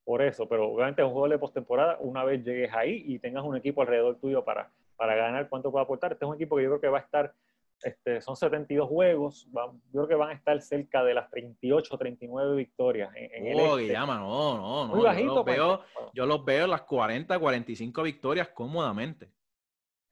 Por 0.03 0.23
eso, 0.23 0.49
pero 0.49 0.69
obviamente 0.69 1.03
es 1.03 1.07
un 1.07 1.13
juego 1.13 1.29
de 1.29 1.39
postemporada, 1.39 1.99
una 2.01 2.25
vez 2.25 2.43
llegues 2.43 2.73
ahí 2.75 3.05
y 3.07 3.21
tengas 3.21 3.45
un 3.45 3.55
equipo 3.55 3.83
alrededor 3.83 4.19
tuyo 4.19 4.45
para, 4.45 4.73
para 4.97 5.15
ganar, 5.15 5.49
¿cuánto 5.49 5.71
puede 5.71 5.85
aportar? 5.85 6.11
Este 6.11 6.25
es 6.25 6.29
un 6.29 6.35
equipo 6.35 6.57
que 6.57 6.65
yo 6.65 6.71
creo 6.71 6.81
que 6.81 6.89
va 6.89 6.99
a 6.99 7.03
estar 7.03 7.33
este, 7.83 8.21
son 8.21 8.37
72 8.37 8.89
juegos, 8.89 9.49
yo 9.53 9.73
creo 9.93 10.09
que 10.09 10.15
van 10.15 10.31
a 10.31 10.35
estar 10.35 10.61
cerca 10.61 11.03
de 11.03 11.15
las 11.15 11.31
38, 11.31 11.97
39 11.97 12.57
victorias 12.57 13.11
en, 13.15 13.47
el 13.47 13.61
oh, 13.61 13.79
este. 13.79 13.95
no, 13.95 14.07
no, 14.07 14.87
no. 14.89 15.15
yo, 15.15 15.25
los 15.25 15.45
veo, 15.45 15.81
yo 16.13 16.27
los 16.27 16.45
veo 16.45 16.67
las 16.67 16.83
40, 16.83 17.39
45 17.39 18.03
victorias 18.03 18.49
cómodamente. 18.49 19.29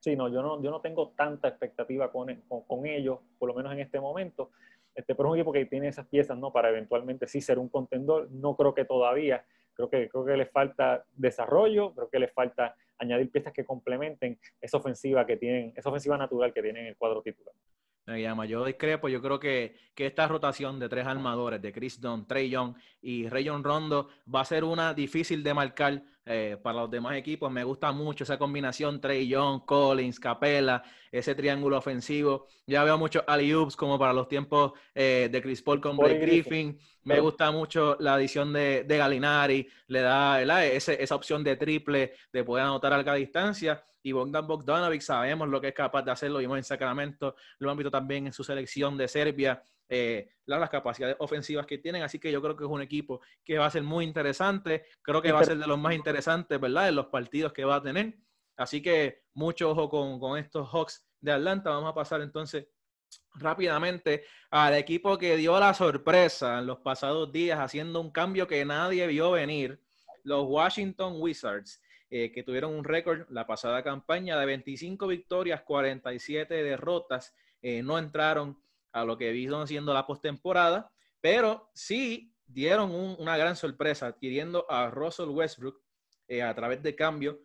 Sí, 0.01 0.17
no, 0.17 0.29
yo 0.29 0.43
no, 0.43 0.63
yo 0.63 0.71
no 0.71 0.81
tengo 0.81 1.11
tanta 1.11 1.49
expectativa 1.49 2.11
con, 2.11 2.35
con, 2.67 2.87
ellos, 2.87 3.19
por 3.39 3.49
lo 3.49 3.55
menos 3.55 3.73
en 3.73 3.81
este 3.81 4.01
momento. 4.01 4.51
Este, 4.95 5.15
pero 5.15 5.29
es 5.29 5.33
un 5.33 5.39
equipo 5.39 5.53
que 5.53 5.67
tiene 5.67 5.89
esas 5.89 6.07
piezas, 6.07 6.39
¿no? 6.39 6.53
Para 6.53 6.71
eventualmente 6.71 7.27
sí 7.27 7.41
ser 7.41 7.59
un 7.59 7.69
contendor. 7.69 8.31
No 8.31 8.57
creo 8.57 8.75
que 8.75 8.85
todavía. 8.85 9.45
Creo 9.79 9.91
que, 9.91 10.09
creo 10.09 10.25
que 10.25 10.37
les 10.37 10.51
falta 10.51 11.05
desarrollo, 11.13 11.95
creo 11.95 12.11
que 12.11 12.19
les 12.19 12.33
falta 12.33 12.75
añadir 12.99 13.31
piezas 13.31 13.53
que 13.53 13.65
complementen 13.65 14.37
esa 14.61 14.79
ofensiva 14.79 15.25
que 15.25 15.37
tienen, 15.37 15.73
esa 15.77 15.89
ofensiva 15.89 16.19
natural 16.19 16.53
que 16.53 16.63
tienen 16.63 16.87
el 16.87 16.97
cuadro 16.97 17.23
titular. 17.23 17.55
Me 18.07 18.21
llama, 18.21 18.45
yo 18.45 18.65
discrepo, 18.65 19.09
yo 19.09 19.23
creo 19.23 19.39
que, 19.39 19.77
que, 19.95 20.07
esta 20.07 20.27
rotación 20.27 20.81
de 20.81 20.89
tres 20.89 21.07
armadores, 21.07 21.63
de 21.63 21.73
Chris 21.73 22.01
Dunn, 22.01 22.27
Trey 22.27 22.51
Young 22.51 22.75
y 23.01 23.29
Rayon 23.29 23.63
Rondo, 23.63 24.09
va 24.35 24.41
a 24.41 24.45
ser 24.45 24.65
una 24.65 24.95
difícil 24.95 25.45
de 25.45 25.55
marcar 25.55 26.03
eh, 26.29 26.57
para 26.63 26.81
los 26.81 26.91
demás 26.91 27.17
equipos. 27.17 27.51
Me 27.51 27.65
gusta 27.65 27.91
mucho 27.91 28.25
esa 28.25 28.39
combinación 28.39 29.01
Trey 29.01 29.27
Young, 29.27 29.65
Collins, 29.65 30.21
Capella, 30.21 30.83
ese 31.11 31.35
triángulo 31.35 31.79
ofensivo. 31.79 32.47
Ya 32.67 32.85
veo 32.85 32.99
muchos 32.99 33.25
alley 33.27 33.53
como 33.77 33.99
para 33.99 34.13
los 34.13 34.29
tiempos 34.29 34.73
eh, 34.95 35.29
de 35.33 35.43
Chris 35.43 35.63
Paul 35.63 35.81
con 35.81 35.97
Blake 35.97 36.19
Griffin. 36.19 36.79
Me 37.05 37.19
gusta 37.21 37.51
mucho 37.51 37.97
la 38.01 38.15
adición 38.15 38.53
de, 38.53 38.85
de 38.85 38.99
Galinari, 38.99 39.67
le 39.87 40.01
da 40.01 40.43
esa 40.43 41.15
opción 41.15 41.43
de 41.43 41.57
triple, 41.57 42.13
de 42.33 42.45
poder 42.45 42.65
anotar 42.65 42.93
a 42.93 42.97
larga 42.97 43.15
distancia 43.15 43.83
y 44.09 44.13
Bogdan 44.13 44.47
Bogdanovic 44.47 45.03
sabemos 45.03 45.49
lo 45.49 45.61
que 45.61 45.69
es 45.69 45.75
capaz 45.75 46.03
de 46.03 46.11
hacer, 46.11 46.31
lo 46.31 46.39
vimos 46.39 46.57
en 46.57 46.65
Sacramento, 46.65 47.37
lo 47.59 47.69
hemos 47.69 47.77
visto 47.77 47.91
también 47.91 48.27
en 48.27 48.33
su 48.33 48.43
selección 48.43 48.97
de 48.97 49.07
Serbia, 49.07 49.63
eh, 49.87 50.31
las 50.47 50.71
capacidades 50.71 51.17
ofensivas 51.19 51.67
que 51.67 51.77
tienen, 51.77 52.03
así 52.03 52.19
que 52.19 52.33
yo 52.33 52.41
creo 52.41 52.57
que 52.57 52.65
es 52.65 52.71
un 52.71 52.81
equipo 52.81 53.21
que 53.45 53.59
va 53.59 53.67
a 53.67 53.71
ser 53.71 53.83
muy 53.83 54.05
interesante, 54.07 54.87
creo 55.03 55.21
que 55.21 55.31
va 55.31 55.41
a 55.41 55.45
ser 55.45 55.59
de 55.59 55.67
los 55.67 55.79
más 55.79 55.95
interesantes, 55.95 56.59
¿verdad?, 56.59 56.89
en 56.89 56.95
los 56.95 57.07
partidos 57.07 57.53
que 57.53 57.67
va 57.67 57.77
a 57.77 57.83
tener, 57.83 58.19
así 58.57 58.81
que 58.81 59.25
mucho 59.35 59.71
ojo 59.71 59.91
con, 59.91 60.19
con 60.19 60.39
estos 60.39 60.69
Hawks 60.71 61.07
de 61.21 61.33
Atlanta, 61.33 61.71
vamos 61.71 61.91
a 61.91 61.95
pasar 61.95 62.23
entonces 62.23 62.67
rápidamente 63.35 64.25
al 64.51 64.75
equipo 64.75 65.19
que 65.19 65.37
dio 65.37 65.61
la 65.61 65.75
sorpresa 65.75 66.61
en 66.61 66.67
los 66.67 66.79
pasados 66.79 67.31
días 67.31 67.61
haciendo 67.61 68.01
un 68.01 68.11
cambio 68.11 68.47
que 68.47 68.65
nadie 68.65 69.07
vio 69.07 69.33
venir, 69.33 69.83
los 70.25 70.45
Washington 70.47 71.17
Wizards. 71.19 71.83
Eh, 72.11 72.33
que 72.33 72.43
tuvieron 72.43 72.73
un 72.73 72.85
récord 72.85 73.27
la 73.29 73.47
pasada 73.47 73.83
campaña 73.83 74.39
de 74.41 74.47
25 74.47 75.07
victorias, 75.07 75.61
47 75.61 76.63
derrotas. 76.63 77.35
Eh, 77.61 77.83
no 77.83 77.99
entraron 77.99 78.59
a 78.93 79.05
lo 79.05 79.19
que 79.19 79.31
vino 79.31 79.67
siendo 79.67 79.93
la 79.93 80.07
postemporada, 80.07 80.91
pero 81.21 81.69
sí 81.75 82.33
dieron 82.47 82.93
una 82.95 83.37
gran 83.37 83.57
sorpresa 83.57 84.07
adquiriendo 84.07 84.65
a 84.71 84.89
Russell 84.89 85.29
Westbrook 85.29 85.83
eh, 86.29 86.43
a 86.43 86.55
través 86.55 86.83
de 86.83 86.95
cambio 86.95 87.41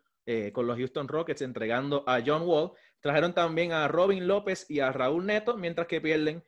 con 0.53 0.65
los 0.65 0.77
Houston 0.77 1.09
Rockets, 1.09 1.41
entregando 1.41 2.05
a 2.07 2.21
John 2.25 2.43
Wall. 2.43 2.71
Trajeron 3.01 3.33
también 3.33 3.73
a 3.73 3.89
Robin 3.89 4.25
López 4.25 4.65
y 4.69 4.79
a 4.79 4.89
Raúl 4.89 5.25
Neto, 5.25 5.57
mientras 5.57 5.85
que 5.85 5.99
pierden 5.99 6.41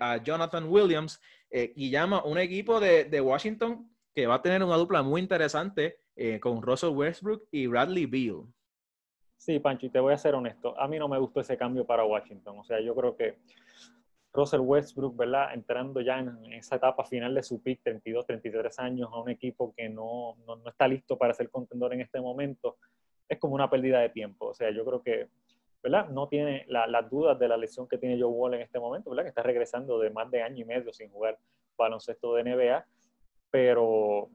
a 0.00 0.16
Jonathan 0.16 0.64
Williams 0.66 1.20
y 1.50 1.90
llama 1.90 2.24
un 2.24 2.38
equipo 2.38 2.80
de, 2.80 3.04
de 3.04 3.20
Washington 3.20 3.94
que 4.14 4.26
va 4.26 4.36
a 4.36 4.42
tener 4.42 4.64
una 4.64 4.76
dupla 4.76 5.02
muy 5.02 5.20
interesante 5.20 6.00
eh, 6.20 6.40
con 6.40 6.60
Russell 6.60 6.90
Westbrook 6.90 7.46
y 7.52 7.68
Bradley 7.68 8.06
Beal. 8.06 8.42
Sí, 9.36 9.60
Pancho, 9.60 9.86
y 9.86 9.90
te 9.90 10.00
voy 10.00 10.12
a 10.12 10.18
ser 10.18 10.34
honesto. 10.34 10.76
A 10.76 10.88
mí 10.88 10.98
no 10.98 11.06
me 11.06 11.16
gustó 11.16 11.40
ese 11.40 11.56
cambio 11.56 11.86
para 11.86 12.04
Washington. 12.04 12.58
O 12.58 12.64
sea, 12.64 12.80
yo 12.80 12.92
creo 12.96 13.16
que 13.16 13.38
Russell 14.32 14.62
Westbrook, 14.62 15.16
¿verdad? 15.16 15.54
Entrando 15.54 16.00
ya 16.00 16.18
en, 16.18 16.52
esa 16.54 16.74
etapa 16.74 17.04
final 17.04 17.36
de 17.36 17.44
su 17.44 17.62
pick, 17.62 17.84
32, 17.84 18.26
33 18.26 18.78
años, 18.80 19.08
a 19.12 19.20
un 19.20 19.30
equipo 19.30 19.72
que 19.76 19.88
no, 19.88 20.34
no, 20.44 20.56
no 20.56 20.68
está 20.68 20.88
listo 20.88 21.16
para 21.16 21.32
ser 21.34 21.50
contendor 21.50 21.94
en 21.94 22.00
este 22.00 22.20
momento, 22.20 22.78
es 23.28 23.38
como 23.38 23.54
una 23.54 23.70
pérdida 23.70 24.00
de 24.00 24.08
tiempo. 24.08 24.46
O 24.46 24.54
sea, 24.54 24.72
yo 24.72 24.84
creo 24.84 25.00
que, 25.00 25.28
¿verdad? 25.84 26.08
No 26.08 26.26
tiene 26.26 26.66
las 26.66 27.08
dudas 27.08 27.38
de 27.38 27.46
la 27.46 27.56
lesión 27.56 27.86
que 27.86 27.96
tiene 27.96 28.20
Joe 28.20 28.28
Wall 28.28 28.54
en 28.54 28.62
este 28.62 28.80
momento, 28.80 29.10
¿verdad? 29.10 29.22
Que 29.22 29.28
está 29.28 29.44
regresando 29.44 30.00
de 30.00 30.10
más 30.10 30.28
de 30.32 30.42
año 30.42 30.62
y 30.62 30.64
medio 30.64 30.92
sin 30.92 31.10
jugar 31.10 31.38
baloncesto 31.76 32.34
de 32.34 32.42
NBA, 32.42 32.84
pero 33.52 34.30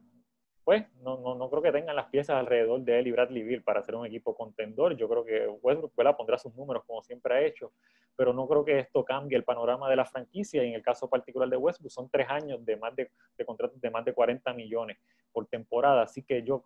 pues 0.64 0.86
no, 1.02 1.18
no, 1.18 1.36
no, 1.36 1.50
creo 1.50 1.62
que 1.62 1.72
tengan 1.72 1.96
las 1.96 2.06
piezas 2.08 2.38
alrededor 2.38 2.82
de 2.82 3.00
él 3.00 3.08
y 3.08 3.12
Bradley 3.12 3.44
Bill 3.44 3.64
para 3.64 3.84
ser 3.84 3.96
un 3.96 4.06
equipo 4.06 4.34
contendor. 4.36 4.96
Yo 4.96 5.10
creo 5.10 5.26
que 5.26 5.48
Westbrook 5.62 5.94
pondrá 6.16 6.38
sus 6.38 6.56
números 6.56 6.84
como 6.86 7.02
siempre 7.04 7.36
ha 7.36 7.42
hecho, 7.42 7.74
pero 8.16 8.34
no 8.34 8.48
creo 8.48 8.64
que 8.64 8.80
esto 8.80 9.04
cambie 9.04 9.38
el 9.38 9.44
panorama 9.44 9.90
de 9.90 9.98
la 9.98 10.06
franquicia. 10.06 10.64
Y 10.64 10.70
en 10.70 10.76
el 10.76 10.82
caso 10.82 11.10
particular 11.10 11.50
de 11.50 11.58
Westbrook, 11.58 11.92
son 11.92 12.10
tres 12.10 12.30
años 12.30 12.64
de 12.66 12.78
más 12.78 12.96
de, 12.96 13.12
de 13.38 13.46
contratos 13.46 13.82
de 13.82 13.90
más 13.90 14.06
de 14.06 14.14
40 14.14 14.54
millones 14.54 14.98
por 15.34 15.48
temporada. 15.48 16.04
Así 16.04 16.24
que 16.24 16.44
yo 16.44 16.64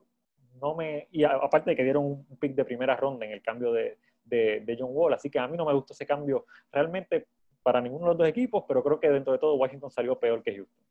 no 0.62 0.76
me. 0.76 1.08
Y 1.12 1.24
aparte 1.24 1.72
de 1.72 1.76
que 1.76 1.84
dieron 1.84 2.06
un 2.06 2.38
pick 2.40 2.54
de 2.54 2.66
primera 2.66 2.96
ronda 2.96 3.26
en 3.26 3.32
el 3.32 3.42
cambio 3.42 3.74
de, 3.74 3.98
de, 4.24 4.60
de 4.60 4.78
John 4.80 4.92
Wall, 4.92 5.14
así 5.14 5.32
que 5.32 5.40
a 5.40 5.48
mí 5.48 5.58
no 5.58 5.66
me 5.66 5.74
gustó 5.74 5.94
ese 5.94 6.06
cambio 6.06 6.46
realmente 6.72 7.28
para 7.64 7.82
ninguno 7.82 8.06
de 8.06 8.10
los 8.12 8.18
dos 8.20 8.28
equipos, 8.28 8.64
pero 8.68 8.84
creo 8.84 9.00
que 9.00 9.10
dentro 9.10 9.34
de 9.34 9.40
todo 9.40 9.56
Washington 9.56 9.90
salió 9.90 10.20
peor 10.20 10.44
que 10.44 10.56
Houston. 10.56 10.86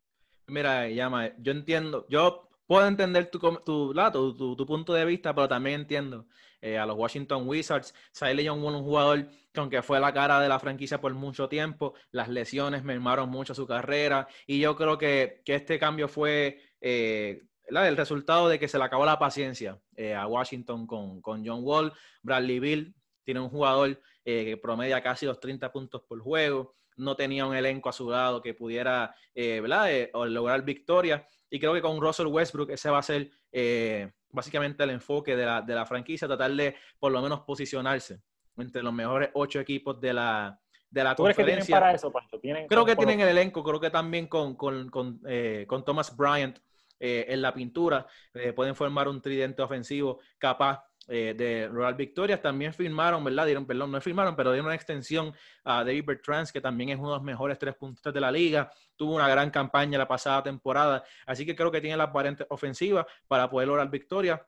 Mira, 0.49 0.89
llama, 0.89 1.33
yo 1.39 1.53
entiendo, 1.53 2.07
yo 2.09 2.46
puedo 2.67 2.87
entender 2.87 3.31
tu, 3.31 3.39
tu, 3.39 3.95
tu, 3.95 4.57
tu, 4.57 4.67
punto 4.67 4.93
de 4.93 5.05
vista, 5.05 5.35
pero 5.35 5.49
también 5.49 5.83
entiendo 5.83 6.27
eh, 6.61 6.79
a 6.79 6.87
los 6.87 6.97
Washington 6.97 7.47
Wizards. 7.49 7.95
Siley 8.13 8.45
Young, 8.45 8.65
un 8.65 8.83
jugador 8.83 9.29
que 9.53 9.61
aunque 9.61 9.83
fue 9.83 10.01
la 10.01 10.13
cara 10.13 10.41
de 10.41 10.49
la 10.49 10.59
franquicia 10.59 11.01
por 11.01 11.15
mucho 11.15 11.49
tiempo, 11.49 11.95
las 12.11 12.29
lesiones 12.29 12.85
mermaron 12.85 13.29
mucho 13.29 13.55
su 13.55 13.67
carrera 13.67 14.27
y 14.47 14.61
yo 14.61 14.77
creo 14.77 14.99
que, 14.99 15.43
que 15.45 15.55
este 15.55 15.79
cambio 15.79 16.09
fue 16.09 16.61
eh, 16.81 17.43
el 17.69 17.97
resultado 17.97 18.49
de 18.49 18.59
que 18.59 18.69
se 18.69 18.79
le 18.79 18.85
acabó 18.85 19.05
la 19.05 19.19
paciencia 19.19 19.81
eh, 19.97 20.15
a 20.15 20.27
Washington 20.27 20.87
con, 20.87 21.21
con, 21.21 21.47
John 21.47 21.61
Wall. 21.63 21.93
Bradley 22.23 22.61
Bill 22.61 22.95
tiene 23.25 23.41
un 23.41 23.49
jugador 23.49 24.01
que 24.25 24.59
promedia 24.61 25.01
casi 25.03 25.25
los 25.25 25.39
30 25.39 25.71
puntos 25.71 26.03
por 26.03 26.21
juego. 26.21 26.75
No 26.97 27.17
tenía 27.17 27.47
un 27.47 27.55
elenco 27.55 27.89
a 27.89 27.93
su 27.93 28.11
lado 28.11 28.41
que 28.41 28.55
pudiera 28.55 29.15
¿verdad? 29.35 29.89
lograr 30.29 30.63
victoria 30.63 31.27
y 31.51 31.59
creo 31.59 31.75
que 31.75 31.83
con 31.83 32.01
Russell 32.01 32.27
Westbrook 32.27 32.71
ese 32.71 32.91
va 32.91 32.99
a 32.99 33.03
ser 33.03 33.31
eh, 33.53 34.11
básicamente 34.31 34.83
el 34.83 34.91
enfoque 34.91 35.37
de 35.37 35.47
la, 35.47 35.63
de 35.63 35.75
la, 35.75 35.87
franquicia, 35.87 36.27
tratar 36.27 36.53
de 36.53 36.75
por 36.99 37.13
lo 37.13 37.23
menos 37.23 37.41
posicionarse 37.41 38.21
entre 38.57 38.83
los 38.83 38.93
mejores 38.93 39.31
ocho 39.35 39.61
equipos 39.61 40.01
de 40.01 40.13
la, 40.13 40.59
de 40.91 41.05
la 41.05 41.15
conferencia. 41.15 41.77
para 41.77 41.95
eso, 41.95 42.11
Pancho? 42.11 42.41
creo 42.41 42.85
que 42.85 42.97
tienen 42.97 43.21
el 43.21 43.29
elenco, 43.29 43.63
creo 43.63 43.81
que 43.81 43.91
también 43.91 44.27
con, 44.27 44.57
con, 44.57 44.89
con, 44.91 45.21
eh, 45.27 45.65
con 45.69 45.85
Thomas 45.85 46.17
Bryant 46.17 46.59
eh, 46.99 47.27
en 47.29 47.43
la 47.43 47.53
pintura 47.53 48.07
pueden 48.55 48.75
formar 48.75 49.07
un 49.07 49.21
tridente 49.21 49.63
ofensivo 49.63 50.21
capaz 50.39 50.83
eh, 51.09 51.35
de 51.37 51.69
Rural 51.69 51.95
Victorias. 51.95 52.43
También 52.43 52.75
firmaron, 52.75 53.23
¿verdad? 53.23 53.47
Dieron, 53.47 53.65
perdón, 53.65 53.93
no 53.93 54.01
firmaron, 54.01 54.35
pero 54.35 54.51
dieron 54.51 54.67
una 54.67 54.75
extensión 54.75 55.33
a 55.63 55.85
David 55.85 56.05
Bertrand, 56.05 56.51
que 56.51 56.61
también 56.61 56.91
es 56.91 56.99
uno 56.99 57.11
de 57.11 57.17
los 57.17 57.23
mejores 57.23 57.59
tres 57.59 57.77
puntos 57.77 58.13
de 58.13 58.21
la 58.21 58.33
liga. 58.33 58.73
Tuvo 58.97 59.15
una 59.15 59.29
gran 59.29 59.51
campaña 59.51 59.99
la 59.99 60.09
pasada 60.09 60.43
temporada. 60.43 61.05
Así 61.25 61.47
que 61.47 61.55
creo 61.55 61.71
que 61.71 61.81
tiene 61.81 61.97
las 61.97 62.13
variantes 62.13 62.47
ofensivas 62.51 63.07
para 63.29 63.49
poder 63.49 63.69
lograr 63.69 63.89
victoria. 63.89 64.45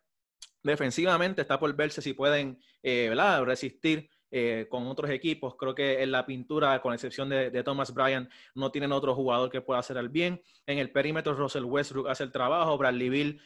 Defensivamente 0.60 1.42
está 1.42 1.60
por 1.60 1.72
verse 1.76 2.02
si 2.02 2.12
pueden, 2.12 2.58
eh, 2.82 3.06
¿verdad? 3.08 3.44
Resistir. 3.44 4.10
Eh, 4.30 4.66
con 4.68 4.86
otros 4.88 5.10
equipos. 5.10 5.56
Creo 5.56 5.74
que 5.74 6.02
en 6.02 6.12
la 6.12 6.26
pintura, 6.26 6.82
con 6.82 6.92
excepción 6.92 7.30
de, 7.30 7.62
Thomas 7.62 7.94
Bryan, 7.94 8.28
no 8.54 8.70
tienen 8.70 8.92
otro 8.92 9.14
jugador 9.14 9.50
que 9.50 9.62
pueda 9.62 9.80
hacer 9.80 9.96
el 9.96 10.10
bien. 10.10 10.42
En 10.66 10.76
el 10.76 10.92
perímetro, 10.92 11.32
Russell 11.32 11.64
Westbrook 11.64 12.10
hace 12.10 12.24
el 12.24 12.30
trabajo, 12.30 12.76
Bradley 12.76 13.08
Bill 13.08 13.40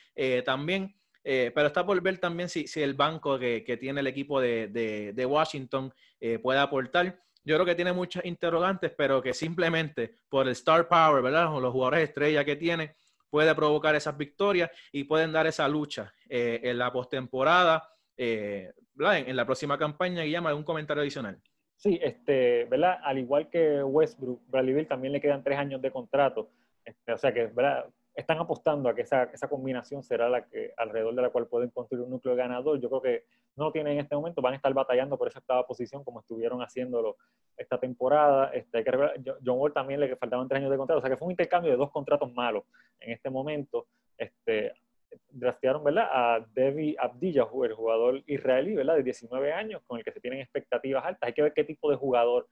también. 0.44 0.96
Eh, 1.24 1.52
pero 1.54 1.68
está 1.68 1.87
por 1.87 2.00
ver 2.00 2.18
también 2.18 2.48
si, 2.48 2.66
si 2.66 2.82
el 2.82 2.94
banco 2.94 3.38
que, 3.38 3.62
que, 3.64 3.76
tiene 3.76 4.00
el 4.00 4.06
equipo 4.08 4.40
de, 4.40 4.68
de, 4.68 5.12
de 5.12 5.26
Washington 5.26 5.92
eh, 6.20 6.38
puede 6.38 6.58
aportar. 6.58 7.18
Yo 7.44 7.56
creo 7.56 7.66
que 7.66 7.74
tiene 7.74 7.92
muchas 7.92 8.24
interrogantes, 8.24 8.92
pero 8.96 9.20
que 9.20 9.35
simplemente 9.35 10.16
por 10.28 10.46
el 10.46 10.52
star 10.52 10.88
power, 10.88 11.22
¿verdad? 11.22 11.54
O 11.54 11.61
los 11.61 11.72
jugadores 11.72 12.08
estrella 12.08 12.44
que 12.44 12.56
tiene, 12.56 12.94
puede 13.30 13.54
provocar 13.54 13.94
esas 13.94 14.16
victorias 14.16 14.70
y 14.92 15.04
pueden 15.04 15.32
dar 15.32 15.46
esa 15.46 15.66
lucha 15.66 16.12
eh, 16.28 16.61
en 16.62 16.78
la 16.78 16.92
postemporada. 16.92 17.88
Eh, 18.16 18.70
en, 18.98 19.28
en, 19.30 19.37
la 19.37 19.46
próxima 19.46 19.78
campaña, 19.78 20.22
Guillermo, 20.22 20.48
¿algún 20.48 20.64
comentario 20.64 21.00
adicional? 21.00 21.40
Sí, 21.76 21.98
este, 22.00 22.66
¿verdad? 22.66 23.00
Al 23.02 23.18
igual 23.18 23.48
que 23.50 23.82
Westbrook, 23.82 24.42
Bradley 24.46 24.74
Bill 24.74 24.87
también 24.87 25.12
le 25.12 25.20
quedan 25.20 25.42
tres 25.42 25.58
años 25.58 25.82
de 25.82 25.90
contrato. 25.90 26.50
Este, 26.85 27.12
o 27.12 27.18
sea 27.18 27.32
que, 27.32 27.46
¿verdad? 27.46 27.87
Están 28.14 28.38
apostando 28.38 28.88
a 28.88 28.94
que 28.94 29.03
esa, 29.03 29.25
esa, 29.25 29.48
combinación 29.48 30.03
será 30.03 30.29
la 30.29 30.46
que 30.46 30.72
alrededor 30.77 31.14
de 31.14 31.22
la 31.22 31.31
cual 31.31 31.46
pueden 31.46 31.70
construir 31.70 32.05
un 32.05 32.11
núcleo 32.11 32.37
ganador. 32.37 32.81
Yo 32.81 32.88
creo 32.88 33.03
que 33.03 33.25
no 33.57 33.66
lo 33.66 33.72
tienen 33.72 33.94
en 33.94 34.01
este 34.01 34.14
momento, 34.14 34.42
van 34.42 34.53
a 34.53 34.57
estar 34.57 34.72
batallando 34.75 35.16
por 35.16 35.29
esa 35.29 35.38
octava 35.38 35.66
posición 35.66 36.05
como 36.05 36.20
estuvieron 36.20 36.61
haciéndolo 36.61 37.16
esta 37.57 37.79
temporada. 37.79 38.51
Este, 38.53 38.85
John 39.44 39.59
Wall 39.59 39.72
también 39.72 40.01
le 40.01 40.16
faltaban 40.16 40.48
tres 40.48 40.61
años 40.61 40.70
de 40.70 40.77
contrato, 40.77 40.98
o 40.98 41.01
sea 41.01 41.11
que 41.11 41.16
fue 41.16 41.27
un 41.27 41.33
intercambio 41.33 41.70
de 41.70 41.77
dos 41.77 41.90
contratos 41.90 42.33
malos 42.33 42.64
en 43.01 43.12
este 43.12 43.31
momento. 43.31 43.87
Este, 44.18 44.72
draftearon 45.31 45.85
¿verdad? 45.85 46.09
a 46.11 46.46
Devi 46.55 46.96
Abdillah, 46.98 47.46
el 47.64 47.75
jugador 47.75 48.22
israelí 48.27 48.75
¿verdad? 48.75 48.96
de 48.96 49.03
19 49.03 49.53
años, 49.53 49.83
con 49.87 49.98
el 49.98 50.05
que 50.05 50.12
se 50.12 50.20
tienen 50.20 50.40
expectativas 50.40 51.05
altas. 51.05 51.27
Hay 51.27 51.33
que 51.33 51.42
ver 51.42 51.55
qué 51.55 51.64
tipo 51.64 51.90
de 51.90 51.96
jugador 51.96 52.48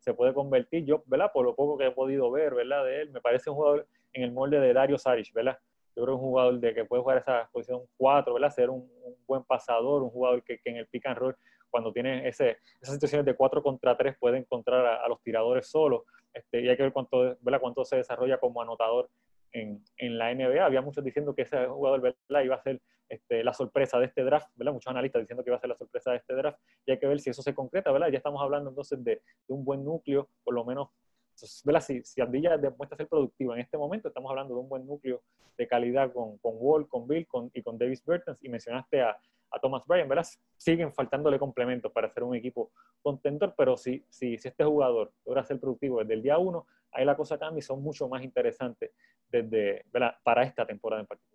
se 0.00 0.14
puede 0.14 0.34
convertir. 0.34 0.84
Yo, 0.84 1.02
¿verdad? 1.06 1.30
por 1.32 1.44
lo 1.44 1.54
poco 1.54 1.78
que 1.78 1.86
he 1.86 1.90
podido 1.90 2.30
ver 2.30 2.54
¿verdad? 2.54 2.84
de 2.84 3.02
él, 3.02 3.10
me 3.10 3.20
parece 3.20 3.50
un 3.50 3.56
jugador 3.56 3.86
en 4.12 4.22
el 4.22 4.32
molde 4.32 4.60
de 4.60 4.72
Dario 4.72 4.98
Saric, 4.98 5.32
¿verdad? 5.32 5.58
Yo 5.96 6.02
creo 6.02 6.16
que 6.16 6.22
un 6.22 6.30
jugador 6.30 6.58
de 6.58 6.74
que 6.74 6.84
puede 6.84 7.02
jugar 7.02 7.18
esa 7.18 7.48
posición 7.52 7.82
4, 7.96 8.34
¿verdad? 8.34 8.50
Ser 8.50 8.70
un, 8.70 8.90
buen 9.26 9.44
pasador, 9.44 10.02
un 10.02 10.10
jugador 10.10 10.42
que, 10.42 10.58
que, 10.58 10.70
en 10.70 10.76
el 10.76 10.86
pick 10.86 11.06
and 11.06 11.18
roll, 11.18 11.36
cuando 11.70 11.92
tiene 11.92 12.26
ese, 12.28 12.58
esas 12.80 12.94
situaciones 12.94 13.24
de 13.26 13.34
4 13.34 13.62
contra 13.62 13.96
3, 13.96 14.16
puede 14.18 14.38
encontrar 14.38 14.84
a, 14.86 15.04
a 15.04 15.08
los 15.08 15.20
tiradores 15.22 15.68
solos. 15.68 16.02
Este, 16.32 16.62
y 16.62 16.68
hay 16.68 16.76
que 16.76 16.82
ver 16.82 16.92
cuánto, 16.92 17.36
¿verdad? 17.40 17.60
cuánto 17.60 17.84
se 17.84 17.96
desarrolla 17.96 18.38
como 18.38 18.60
anotador 18.60 19.08
en, 19.54 19.82
en, 19.96 20.18
la 20.18 20.34
NBA. 20.34 20.64
Había 20.64 20.82
muchos 20.82 21.02
diciendo 21.02 21.34
que 21.34 21.42
ese 21.42 21.66
jugador 21.66 22.02
¿verdad? 22.02 22.44
iba 22.44 22.56
a 22.56 22.62
ser 22.62 22.82
este, 23.08 23.42
la 23.42 23.54
sorpresa 23.54 23.98
de 23.98 24.06
este 24.06 24.22
draft, 24.22 24.48
¿verdad? 24.54 24.74
Muchos 24.74 24.90
analistas 24.90 25.22
diciendo 25.22 25.42
que 25.42 25.50
iba 25.50 25.56
a 25.56 25.60
ser 25.60 25.70
la 25.70 25.76
sorpresa 25.76 26.10
de 26.10 26.18
este 26.18 26.34
draft. 26.34 26.58
Y 26.84 26.90
hay 26.90 26.98
que 26.98 27.06
ver 27.06 27.20
si 27.20 27.30
eso 27.30 27.40
se 27.40 27.54
concreta, 27.54 27.90
¿verdad? 27.90 28.08
Ya 28.08 28.18
estamos 28.18 28.42
hablando 28.42 28.68
entonces 28.68 29.02
de, 29.02 29.12
de 29.14 29.54
un 29.54 29.64
buen 29.64 29.82
núcleo, 29.82 30.28
por 30.44 30.54
lo 30.54 30.64
menos 30.64 30.90
si, 31.34 32.02
si 32.04 32.20
Andilla 32.20 32.56
demuestra 32.56 32.96
ser 32.96 33.08
productivo 33.08 33.54
en 33.54 33.60
este 33.60 33.76
momento, 33.76 34.08
estamos 34.08 34.30
hablando 34.30 34.54
de 34.54 34.60
un 34.60 34.68
buen 34.68 34.86
núcleo 34.86 35.22
de 35.56 35.66
calidad 35.66 36.12
con, 36.12 36.38
con 36.38 36.54
Wall, 36.56 36.88
con 36.88 37.06
Bill 37.06 37.26
con, 37.26 37.50
y 37.54 37.62
con 37.62 37.78
Davis 37.78 38.04
Burton, 38.04 38.36
y 38.40 38.48
mencionaste 38.48 39.02
a, 39.02 39.16
a, 39.50 39.58
Thomas 39.60 39.82
Bryan, 39.86 40.08
¿verdad? 40.08 40.26
Siguen 40.56 40.92
faltándole 40.92 41.38
complementos 41.38 41.92
para 41.92 42.10
ser 42.10 42.22
un 42.22 42.34
equipo 42.34 42.72
contendor, 43.02 43.54
pero 43.56 43.76
si, 43.76 44.04
si, 44.08 44.38
si 44.38 44.48
este 44.48 44.64
jugador 44.64 45.12
logra 45.24 45.44
ser 45.44 45.60
productivo 45.60 46.00
desde 46.00 46.14
el 46.14 46.22
día 46.22 46.38
uno, 46.38 46.66
ahí 46.92 47.04
la 47.04 47.16
cosa 47.16 47.38
cambia 47.38 47.58
y 47.58 47.62
son 47.62 47.82
mucho 47.82 48.08
más 48.08 48.22
interesantes 48.22 48.92
desde, 49.28 49.84
para 50.22 50.42
esta 50.42 50.66
temporada 50.66 51.00
en 51.00 51.06
particular. 51.06 51.34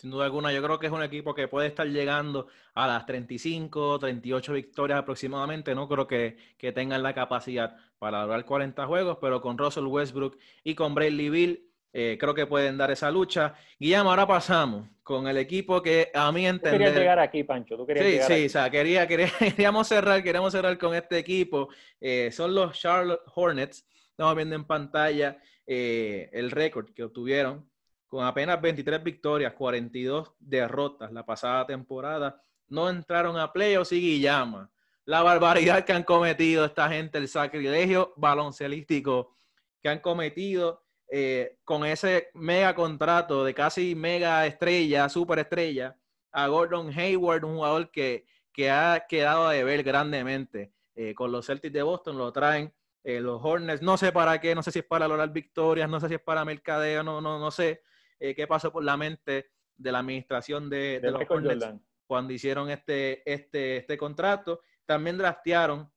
Sin 0.00 0.10
duda 0.10 0.24
alguna, 0.24 0.50
yo 0.50 0.62
creo 0.62 0.78
que 0.78 0.86
es 0.86 0.92
un 0.92 1.02
equipo 1.02 1.34
que 1.34 1.46
puede 1.46 1.68
estar 1.68 1.86
llegando 1.86 2.46
a 2.72 2.86
las 2.86 3.04
35, 3.04 3.98
38 3.98 4.54
victorias 4.54 4.98
aproximadamente. 4.98 5.74
No 5.74 5.86
creo 5.88 6.06
que, 6.06 6.38
que 6.56 6.72
tengan 6.72 7.02
la 7.02 7.12
capacidad 7.12 7.76
para 7.98 8.22
lograr 8.22 8.46
40 8.46 8.86
juegos, 8.86 9.18
pero 9.20 9.42
con 9.42 9.58
Russell 9.58 9.84
Westbrook 9.84 10.38
y 10.64 10.74
con 10.74 10.94
Bradley 10.94 11.28
Bill, 11.28 11.69
eh, 11.92 12.16
creo 12.20 12.34
que 12.34 12.46
pueden 12.46 12.76
dar 12.78 12.90
esa 12.90 13.10
lucha. 13.10 13.54
Guillermo, 13.78 14.10
ahora 14.10 14.26
pasamos 14.26 14.88
con 15.02 15.26
el 15.26 15.36
equipo 15.38 15.82
que 15.82 16.10
a 16.14 16.30
mí 16.30 16.46
entender... 16.46 16.72
Tú 16.72 16.78
querías 16.78 16.96
llegar 16.96 17.18
aquí, 17.18 17.42
Pancho. 17.42 17.76
¿Tú 17.76 17.86
querías 17.86 18.06
sí, 18.06 18.12
llegar 18.12 18.26
sí, 18.28 18.32
aquí? 18.32 18.46
o 18.46 18.48
sea, 18.48 18.70
quería, 18.70 19.06
quería, 19.08 19.30
queríamos 19.38 19.88
cerrar, 19.88 20.22
queríamos 20.22 20.52
cerrar 20.52 20.78
con 20.78 20.94
este 20.94 21.18
equipo. 21.18 21.68
Eh, 22.00 22.30
son 22.32 22.54
los 22.54 22.78
Charlotte 22.78 23.22
Hornets. 23.34 23.86
Estamos 24.10 24.36
viendo 24.36 24.54
en 24.54 24.64
pantalla 24.64 25.38
eh, 25.66 26.30
el 26.32 26.50
récord 26.50 26.92
que 26.94 27.04
obtuvieron 27.04 27.68
con 28.06 28.24
apenas 28.24 28.60
23 28.60 29.02
victorias, 29.02 29.52
42 29.54 30.32
derrotas 30.38 31.12
la 31.12 31.24
pasada 31.24 31.66
temporada. 31.66 32.42
No 32.68 32.88
entraron 32.88 33.38
a 33.38 33.52
playoffs 33.52 33.92
y 33.92 34.00
Guillama. 34.00 34.70
La 35.04 35.22
barbaridad 35.22 35.84
que 35.84 35.92
han 35.92 36.02
cometido 36.02 36.64
esta 36.64 36.88
gente, 36.88 37.18
el 37.18 37.28
sacrilegio 37.28 38.12
baloncelístico 38.16 39.36
que 39.82 39.88
han 39.88 40.00
cometido 40.00 40.84
eh, 41.10 41.58
con 41.64 41.84
ese 41.84 42.30
mega 42.34 42.74
contrato 42.74 43.44
de 43.44 43.52
casi 43.52 43.94
mega 43.94 44.46
estrella, 44.46 45.08
super 45.08 45.38
estrella, 45.40 45.96
a 46.32 46.46
Gordon 46.46 46.90
Hayward, 46.96 47.44
un 47.44 47.56
jugador 47.56 47.90
que, 47.90 48.26
que 48.52 48.70
ha 48.70 49.06
quedado 49.08 49.48
a 49.48 49.52
deber 49.52 49.82
grandemente. 49.82 50.72
Eh, 50.94 51.14
con 51.14 51.32
los 51.32 51.46
Celtics 51.46 51.72
de 51.72 51.82
Boston 51.82 52.18
lo 52.18 52.32
traen 52.32 52.72
eh, 53.02 53.20
los 53.20 53.40
Hornets, 53.42 53.80
no 53.80 53.96
sé 53.96 54.12
para 54.12 54.40
qué, 54.40 54.54
no 54.54 54.62
sé 54.62 54.70
si 54.70 54.80
es 54.80 54.84
para 54.84 55.08
lograr 55.08 55.32
victorias, 55.32 55.88
no 55.88 55.98
sé 55.98 56.08
si 56.08 56.14
es 56.14 56.20
para 56.20 56.44
mercadeo, 56.44 57.02
no, 57.02 57.20
no, 57.20 57.38
no 57.38 57.50
sé 57.50 57.82
eh, 58.18 58.34
qué 58.34 58.46
pasó 58.46 58.70
por 58.70 58.84
la 58.84 58.96
mente 58.96 59.50
de 59.76 59.92
la 59.92 60.00
administración 60.00 60.68
de, 60.68 60.76
de, 60.76 61.00
de 61.00 61.10
los 61.10 61.22
Hornets 61.28 61.64
Jordan. 61.64 61.82
cuando 62.06 62.32
hicieron 62.32 62.70
este, 62.70 63.22
este, 63.30 63.78
este 63.78 63.96
contrato. 63.96 64.60
También 64.84 65.16
draftearon 65.16 65.90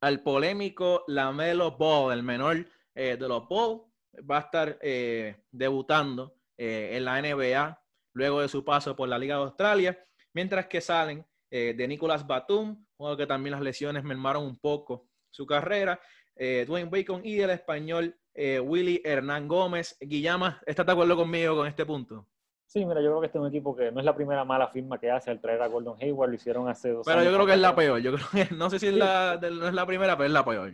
al 0.00 0.22
polémico 0.22 1.04
Lamelo 1.06 1.76
Ball, 1.76 2.12
el 2.14 2.22
menor 2.24 2.66
eh, 2.94 3.16
de 3.16 3.28
los 3.28 3.46
Ball, 3.48 3.82
va 4.18 4.38
a 4.38 4.40
estar 4.40 4.78
eh, 4.80 5.36
debutando 5.50 6.36
eh, 6.56 6.90
en 6.92 7.04
la 7.04 7.20
NBA 7.20 7.80
luego 8.14 8.40
de 8.40 8.48
su 8.48 8.64
paso 8.64 8.94
por 8.94 9.08
la 9.08 9.18
Liga 9.18 9.36
de 9.36 9.42
Australia, 9.42 9.98
mientras 10.34 10.66
que 10.66 10.80
salen 10.80 11.24
eh, 11.50 11.74
de 11.76 11.88
Nicolas 11.88 12.26
Batum, 12.26 12.84
juego 12.96 13.16
que 13.16 13.26
también 13.26 13.52
las 13.52 13.62
lesiones 13.62 14.04
mermaron 14.04 14.44
un 14.44 14.58
poco 14.58 15.08
su 15.30 15.46
carrera, 15.46 16.00
Dwayne 16.34 16.90
Bacon 16.90 17.20
y 17.24 17.40
el 17.40 17.50
español 17.50 18.18
Willy 18.34 19.00
Hernán 19.04 19.46
Gómez. 19.46 19.96
Guillama, 20.00 20.60
¿estás 20.66 20.86
de 20.86 20.92
acuerdo 20.92 21.14
conmigo 21.14 21.56
con 21.56 21.66
este 21.66 21.86
punto? 21.86 22.26
Sí, 22.72 22.86
mira, 22.86 23.02
yo 23.02 23.08
creo 23.08 23.20
que 23.20 23.26
este 23.26 23.36
es 23.36 23.42
un 23.42 23.48
equipo 23.48 23.76
que 23.76 23.92
no 23.92 24.00
es 24.00 24.06
la 24.06 24.14
primera 24.14 24.46
mala 24.46 24.68
firma 24.68 24.98
que 24.98 25.10
hace 25.10 25.30
al 25.30 25.42
traer 25.42 25.60
a 25.60 25.66
Gordon 25.66 25.98
Hayward, 26.00 26.30
lo 26.30 26.34
hicieron 26.36 26.68
hace 26.70 26.90
dos 26.90 27.04
pero 27.04 27.18
años. 27.18 27.26
Pero 27.26 27.30
yo 27.30 27.36
creo 27.36 27.46
que 27.46 27.52
es 27.52 27.60
la 27.60 27.76
peor, 27.76 28.00
yo 28.00 28.14
creo 28.14 28.48
que, 28.48 28.54
no 28.54 28.70
sé 28.70 28.78
si 28.78 28.86
es 28.86 28.94
la, 28.94 29.38
no 29.42 29.68
es 29.68 29.74
la 29.74 29.84
primera, 29.84 30.16
pero 30.16 30.26
es 30.26 30.32
la 30.32 30.44
peor. 30.44 30.72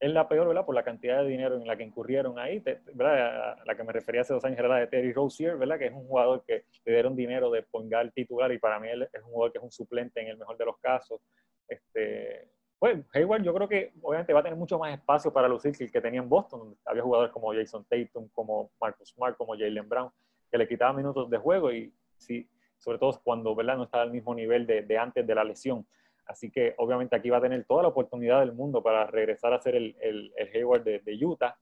Es 0.00 0.10
la 0.10 0.26
peor, 0.26 0.48
¿verdad? 0.48 0.64
Por 0.64 0.74
la 0.74 0.82
cantidad 0.82 1.22
de 1.22 1.28
dinero 1.28 1.56
en 1.56 1.66
la 1.66 1.76
que 1.76 1.82
incurrieron 1.82 2.38
ahí, 2.38 2.60
¿verdad? 2.94 3.52
A 3.52 3.64
la 3.66 3.76
que 3.76 3.84
me 3.84 3.92
refería 3.92 4.22
hace 4.22 4.32
dos 4.32 4.44
años 4.44 4.58
era 4.58 4.68
la 4.68 4.78
de 4.78 4.86
Terry 4.86 5.12
Rozier, 5.12 5.58
¿verdad? 5.58 5.78
Que 5.78 5.86
es 5.86 5.92
un 5.92 6.06
jugador 6.06 6.42
que 6.46 6.64
le 6.86 6.92
dieron 6.92 7.14
dinero 7.14 7.50
de 7.50 7.62
pongar 7.62 8.10
titular 8.10 8.50
y 8.50 8.58
para 8.58 8.80
mí 8.80 8.88
él 8.88 9.02
es 9.02 9.22
un 9.22 9.30
jugador 9.30 9.52
que 9.52 9.58
es 9.58 9.64
un 9.64 9.70
suplente 9.70 10.22
en 10.22 10.28
el 10.28 10.38
mejor 10.38 10.56
de 10.56 10.64
los 10.64 10.78
casos. 10.78 11.20
Este, 11.68 12.48
pues 12.78 12.98
Hayward 13.12 13.42
yo 13.42 13.52
creo 13.52 13.68
que 13.68 13.92
obviamente 14.00 14.32
va 14.32 14.40
a 14.40 14.42
tener 14.42 14.58
mucho 14.58 14.78
más 14.78 14.94
espacio 14.94 15.30
para 15.30 15.46
lucir 15.46 15.76
que 15.76 15.84
el 15.84 15.92
que 15.92 16.00
tenía 16.00 16.20
en 16.20 16.30
Boston, 16.30 16.60
donde 16.60 16.76
había 16.86 17.02
jugadores 17.02 17.30
como 17.30 17.52
Jason 17.52 17.84
Tatum, 17.84 18.30
como 18.30 18.70
Marcus 18.80 19.10
Smart, 19.10 19.36
como 19.36 19.52
Jalen 19.52 19.86
Brown, 19.86 20.10
que 20.50 20.56
le 20.56 20.66
quitaban 20.66 20.96
minutos 20.96 21.28
de 21.28 21.36
juego 21.36 21.70
y 21.70 21.92
sí, 22.16 22.48
sobre 22.78 22.98
todo 22.98 23.20
cuando 23.22 23.54
¿verdad? 23.54 23.76
no 23.76 23.84
estaba 23.84 24.02
al 24.02 24.10
mismo 24.10 24.34
nivel 24.34 24.66
de, 24.66 24.80
de, 24.80 24.96
antes 24.96 25.26
de 25.26 25.34
la 25.34 25.44
lesión. 25.44 25.86
Así 26.30 26.48
que 26.48 26.74
obviamente 26.78 27.16
aquí 27.16 27.28
va 27.28 27.38
a 27.38 27.42
tener 27.42 27.64
toda 27.64 27.82
la 27.82 27.88
oportunidad 27.88 28.38
del 28.38 28.52
mundo 28.52 28.84
para 28.84 29.04
regresar 29.04 29.52
a 29.52 29.60
ser 29.60 29.74
el, 29.74 29.96
el, 30.00 30.32
el 30.36 30.48
Hayward 30.54 30.84
de, 30.84 31.00
de 31.00 31.26
Utah. 31.26 31.58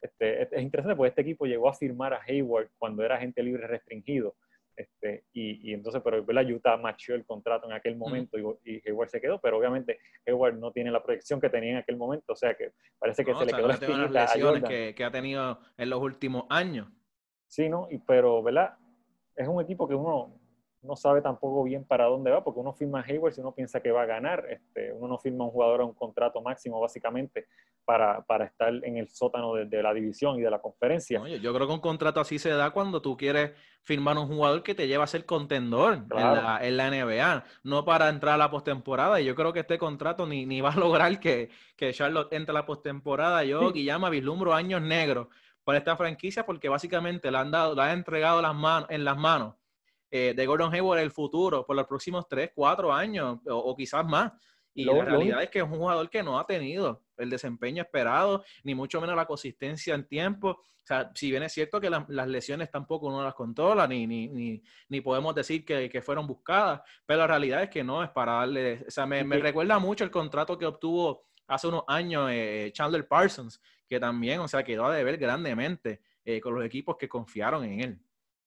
Este, 0.00 0.42
es 0.42 0.62
interesante 0.62 0.94
porque 0.94 1.08
este 1.08 1.22
equipo 1.22 1.44
llegó 1.44 1.68
a 1.68 1.74
firmar 1.74 2.14
a 2.14 2.22
Hayward 2.22 2.70
cuando 2.78 3.02
era 3.02 3.16
agente 3.16 3.42
libre 3.42 3.66
restringido. 3.66 4.36
Este, 4.76 5.24
y, 5.32 5.68
y, 5.68 5.74
entonces, 5.74 6.00
pero 6.04 6.24
¿verdad? 6.24 6.48
Utah 6.48 6.76
machó 6.76 7.14
el 7.14 7.26
contrato 7.26 7.66
en 7.66 7.72
aquel 7.72 7.96
momento 7.96 8.38
mm. 8.38 8.58
y, 8.64 8.76
y, 8.76 8.88
Hayward 8.88 9.08
se 9.08 9.20
quedó, 9.20 9.40
pero 9.40 9.58
obviamente 9.58 9.98
Hayward 10.24 10.56
no 10.56 10.70
tiene 10.70 10.92
la 10.92 11.02
proyección 11.02 11.40
que 11.40 11.50
tenía 11.50 11.72
en 11.72 11.76
aquel 11.78 11.96
momento, 11.96 12.32
o 12.32 12.36
sea 12.36 12.54
que 12.54 12.70
parece 13.00 13.24
que 13.24 13.32
no, 13.32 13.40
se 13.40 13.46
le 13.46 13.52
quedó 13.52 13.66
la 13.66 14.08
las 14.08 14.34
lesiones 14.34 14.62
que, 14.62 14.94
que, 14.94 15.04
ha 15.04 15.10
tenido 15.10 15.58
en 15.76 15.90
los 15.90 16.00
últimos 16.00 16.44
años. 16.48 16.88
Sí, 17.48 17.68
¿no? 17.68 17.88
Y, 17.90 17.98
pero, 17.98 18.40
¿verdad? 18.40 18.78
Es 19.34 19.48
un 19.48 19.60
equipo 19.60 19.88
que 19.88 19.94
uno 19.96 20.41
no 20.82 20.96
sabe 20.96 21.22
tampoco 21.22 21.62
bien 21.62 21.84
para 21.84 22.06
dónde 22.06 22.30
va, 22.30 22.42
porque 22.42 22.60
uno 22.60 22.72
firma 22.72 23.00
a 23.00 23.04
Hayward 23.04 23.34
si 23.34 23.40
uno 23.40 23.54
piensa 23.54 23.80
que 23.80 23.92
va 23.92 24.02
a 24.02 24.06
ganar, 24.06 24.44
este, 24.48 24.92
uno 24.92 25.08
no 25.08 25.18
firma 25.18 25.44
a 25.44 25.46
un 25.46 25.52
jugador 25.52 25.80
a 25.80 25.84
un 25.84 25.94
contrato 25.94 26.42
máximo 26.42 26.80
básicamente 26.80 27.46
para, 27.84 28.22
para 28.22 28.46
estar 28.46 28.72
en 28.82 28.96
el 28.96 29.08
sótano 29.08 29.54
de, 29.54 29.66
de, 29.66 29.82
la 29.82 29.94
división 29.94 30.38
y 30.38 30.42
de 30.42 30.50
la 30.50 30.60
conferencia. 30.60 31.20
Oye, 31.20 31.40
yo 31.40 31.54
creo 31.54 31.66
que 31.66 31.72
un 31.72 31.80
contrato 31.80 32.20
así 32.20 32.38
se 32.38 32.50
da 32.50 32.70
cuando 32.70 33.00
tú 33.00 33.16
quieres 33.16 33.52
firmar 33.84 34.18
un 34.18 34.26
jugador 34.26 34.62
que 34.62 34.74
te 34.74 34.88
lleva 34.88 35.04
a 35.04 35.08
ser 35.08 35.24
contendor 35.24 36.06
claro. 36.08 36.36
en, 36.36 36.44
la, 36.44 36.66
en, 36.66 36.76
la, 36.76 37.04
NBA, 37.04 37.44
no 37.64 37.84
para 37.84 38.08
entrar 38.08 38.34
a 38.34 38.38
la 38.38 38.50
postemporada. 38.50 39.20
Y 39.20 39.24
yo 39.24 39.34
creo 39.34 39.52
que 39.52 39.60
este 39.60 39.78
contrato 39.78 40.26
ni, 40.26 40.46
ni 40.46 40.60
va 40.60 40.72
a 40.72 40.76
lograr 40.76 41.18
que, 41.20 41.50
que 41.76 41.92
Charlotte 41.92 42.32
entre 42.32 42.50
a 42.50 42.54
la 42.54 42.66
postemporada. 42.66 43.44
Yo, 43.44 43.68
sí. 43.68 43.74
Guillama, 43.74 44.10
vislumbro 44.10 44.52
años 44.52 44.82
negros 44.82 45.28
para 45.64 45.78
esta 45.78 45.96
franquicia 45.96 46.44
porque 46.44 46.68
básicamente 46.68 47.30
le 47.30 47.38
han 47.38 47.52
dado, 47.52 47.74
le 47.74 47.82
han 47.82 47.98
entregado 47.98 48.42
las 48.42 48.54
manos, 48.54 48.88
en 48.90 49.04
las 49.04 49.16
manos 49.16 49.54
eh, 50.14 50.34
de 50.36 50.46
Gordon 50.46 50.74
Hayward 50.74 51.00
el 51.00 51.10
futuro 51.10 51.64
por 51.64 51.74
los 51.74 51.86
próximos 51.86 52.28
3, 52.28 52.50
4 52.54 52.92
años 52.92 53.38
o, 53.48 53.56
o, 53.56 53.74
quizás 53.74 54.04
más. 54.04 54.30
Y 54.74 54.84
la 54.84 55.04
realidad 55.04 55.42
es 55.42 55.48
que 55.48 55.58
es 55.60 55.64
un 55.64 55.70
jugador 55.70 56.08
que 56.10 56.22
no 56.22 56.38
ha 56.38 56.46
tenido 56.46 57.02
el 57.16 57.30
desempeño 57.30 57.82
esperado, 57.82 58.44
ni 58.62 58.74
mucho 58.74 59.00
menos 59.00 59.16
la 59.16 59.26
consistencia 59.26 59.94
en 59.94 60.06
tiempo. 60.06 60.50
O 60.50 60.86
sea, 60.86 61.10
si 61.14 61.30
bien 61.30 61.42
es 61.42 61.52
cierto 61.52 61.80
que 61.80 61.88
las 61.88 62.28
lesiones 62.28 62.70
tampoco 62.70 63.06
uno 63.06 63.22
las 63.22 63.34
controla, 63.34 63.86
ni, 63.86 64.06
ni, 64.06 64.28
ni, 64.28 64.62
ni 64.88 65.00
podemos 65.00 65.34
decir 65.34 65.64
que, 65.64 65.88
que, 65.88 66.02
fueron 66.02 66.26
buscadas, 66.26 66.82
pero 67.06 67.20
la 67.20 67.26
realidad 67.28 67.62
es 67.62 67.70
que 67.70 67.82
no 67.82 68.04
es 68.04 68.10
para 68.10 68.32
darle. 68.32 68.84
O 68.86 68.90
sea, 68.90 69.06
me, 69.06 69.24
me 69.24 69.38
recuerda 69.38 69.78
mucho 69.78 70.04
el 70.04 70.10
contrato 70.10 70.58
que 70.58 70.66
obtuvo 70.66 71.24
hace 71.46 71.68
unos 71.68 71.84
años 71.86 72.28
eh, 72.30 72.70
Chandler 72.74 73.08
Parsons, 73.08 73.62
que 73.88 73.98
también, 73.98 74.40
o 74.40 74.48
sea, 74.48 74.62
quedó 74.62 74.86
a 74.86 74.94
deber 74.94 75.16
grandemente 75.16 76.00
eh, 76.24 76.40
con 76.40 76.54
los 76.54 76.64
equipos 76.64 76.96
que 76.98 77.08
confiaron 77.08 77.64
en 77.64 77.80
él. 77.80 78.00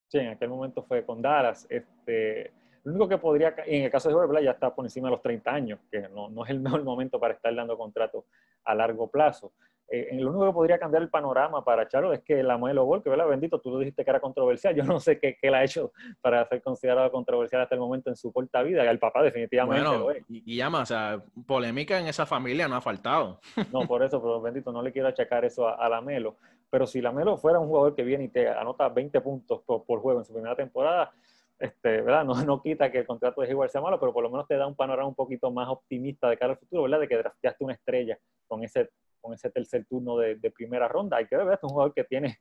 Sí, 0.08 0.20
en 0.20 0.30
aquel 0.30 0.50
momento 0.50 0.84
fue 0.84 1.06
con 1.06 1.22
Dallas. 1.22 1.66
Este, 1.70 2.52
lo 2.84 2.92
único 2.92 3.10
que 3.10 3.18
podría, 3.18 3.56
en 3.66 3.84
el 3.84 3.92
caso 3.92 4.10
de 4.10 4.16
Jorge, 4.16 4.44
ya 4.44 4.52
está 4.52 4.74
por 4.74 4.86
encima 4.86 5.08
de 5.08 5.14
los 5.14 5.22
30 5.22 5.52
años, 5.52 5.80
que 5.92 6.08
no, 6.10 6.30
no 6.30 6.44
es 6.44 6.52
el 6.52 6.60
mejor 6.62 6.84
momento 6.84 7.20
para 7.20 7.34
estar 7.34 7.54
dando 7.54 7.78
contrato 7.78 8.26
a 8.64 8.76
largo 8.76 9.10
plazo. 9.10 9.54
Eh, 9.88 10.10
lo 10.14 10.32
único 10.32 10.48
que 10.48 10.54
podría 10.54 10.80
cambiar 10.80 11.04
el 11.04 11.10
panorama 11.10 11.64
para 11.64 11.88
Charo 11.88 12.12
es 12.12 12.22
que 12.22 12.42
la 12.42 12.58
Melo 12.58 12.86
Ball, 12.86 13.04
que 13.04 13.10
¿verdad? 13.10 13.28
bendito, 13.28 13.60
tú 13.60 13.70
lo 13.70 13.78
dijiste 13.78 14.04
que 14.04 14.10
era 14.10 14.20
controversial, 14.20 14.74
yo 14.74 14.84
no 14.84 15.00
sé 15.00 15.20
qué, 15.20 15.38
qué 15.40 15.50
ha 15.50 15.64
hecho 15.64 15.92
para 16.22 16.44
ser 16.48 16.64
considerado 16.64 17.12
controversial 17.12 17.62
hasta 17.62 17.76
el 17.76 17.82
momento 17.82 18.10
en 18.10 18.16
su 18.16 18.34
corta 18.34 18.64
vida, 18.64 18.90
el 18.90 18.98
papá 18.98 19.22
definitivamente 19.22 19.84
lo 19.84 20.10
es. 20.10 20.24
Y, 20.28 20.54
y 20.54 20.58
llama, 20.58 20.82
o 20.82 20.86
sea, 20.88 21.22
polémica 21.46 22.00
en 22.00 22.08
esa 22.08 22.26
familia 22.26 22.68
no 22.68 22.76
ha 22.76 22.82
faltado. 22.82 23.40
No, 23.72 23.88
por 23.88 24.02
eso, 24.02 24.20
pero 24.20 24.42
bendito, 24.42 24.72
no 24.72 24.82
le 24.82 24.92
quiero 24.92 25.08
achacar 25.08 25.46
eso 25.46 25.68
a, 25.68 25.76
a 25.76 25.88
la 25.88 26.02
Melo, 26.02 26.38
pero 26.70 26.88
si 26.88 27.02
la 27.02 27.12
Melo 27.12 27.38
fuera 27.38 27.60
un 27.60 27.68
jugador 27.68 27.96
que 27.96 28.04
viene 28.04 28.26
y 28.26 28.28
te 28.30 28.50
anota 28.50 28.90
20 28.90 29.22
puntos 29.22 29.62
por, 29.62 29.86
por 29.86 30.00
juego 30.00 30.20
en 30.20 30.26
su 30.26 30.34
primera 30.34 30.56
temporada, 30.56 31.12
este, 31.60 32.02
¿verdad? 32.02 32.26
No, 32.26 32.34
no 32.44 32.62
quita 32.62 32.92
que 32.92 33.00
el 33.00 33.08
contrato 33.08 33.42
de 33.42 33.48
Hayward 33.48 33.70
sea 33.70 33.82
malo, 33.82 34.00
pero 34.00 34.14
por 34.14 34.24
lo 34.24 34.30
menos 34.30 34.48
te 34.48 34.58
da 34.58 34.68
un 34.68 34.76
panorama 34.76 35.08
un 35.08 35.16
poquito 35.16 35.52
más 35.52 35.70
optimista 35.70 36.30
de 36.30 36.38
cara 36.38 36.54
al 36.54 36.60
futuro, 36.60 36.84
¿verdad? 36.84 37.00
De 37.00 37.08
que 37.08 37.18
drafteaste 37.18 37.64
una 37.64 37.74
estrella 37.74 38.18
con 38.48 38.64
ese, 38.64 38.90
con 39.22 39.34
ese 39.34 39.50
tercer 39.50 39.86
turno 39.86 40.18
de, 40.18 40.36
de 40.36 40.52
primera 40.52 40.88
ronda. 40.88 41.18
Hay 41.18 41.28
que 41.28 41.38
ver. 41.38 41.54
Es 41.54 41.64
un 41.64 41.70
jugador 41.70 41.94
que 41.94 42.04
tiene 42.04 42.40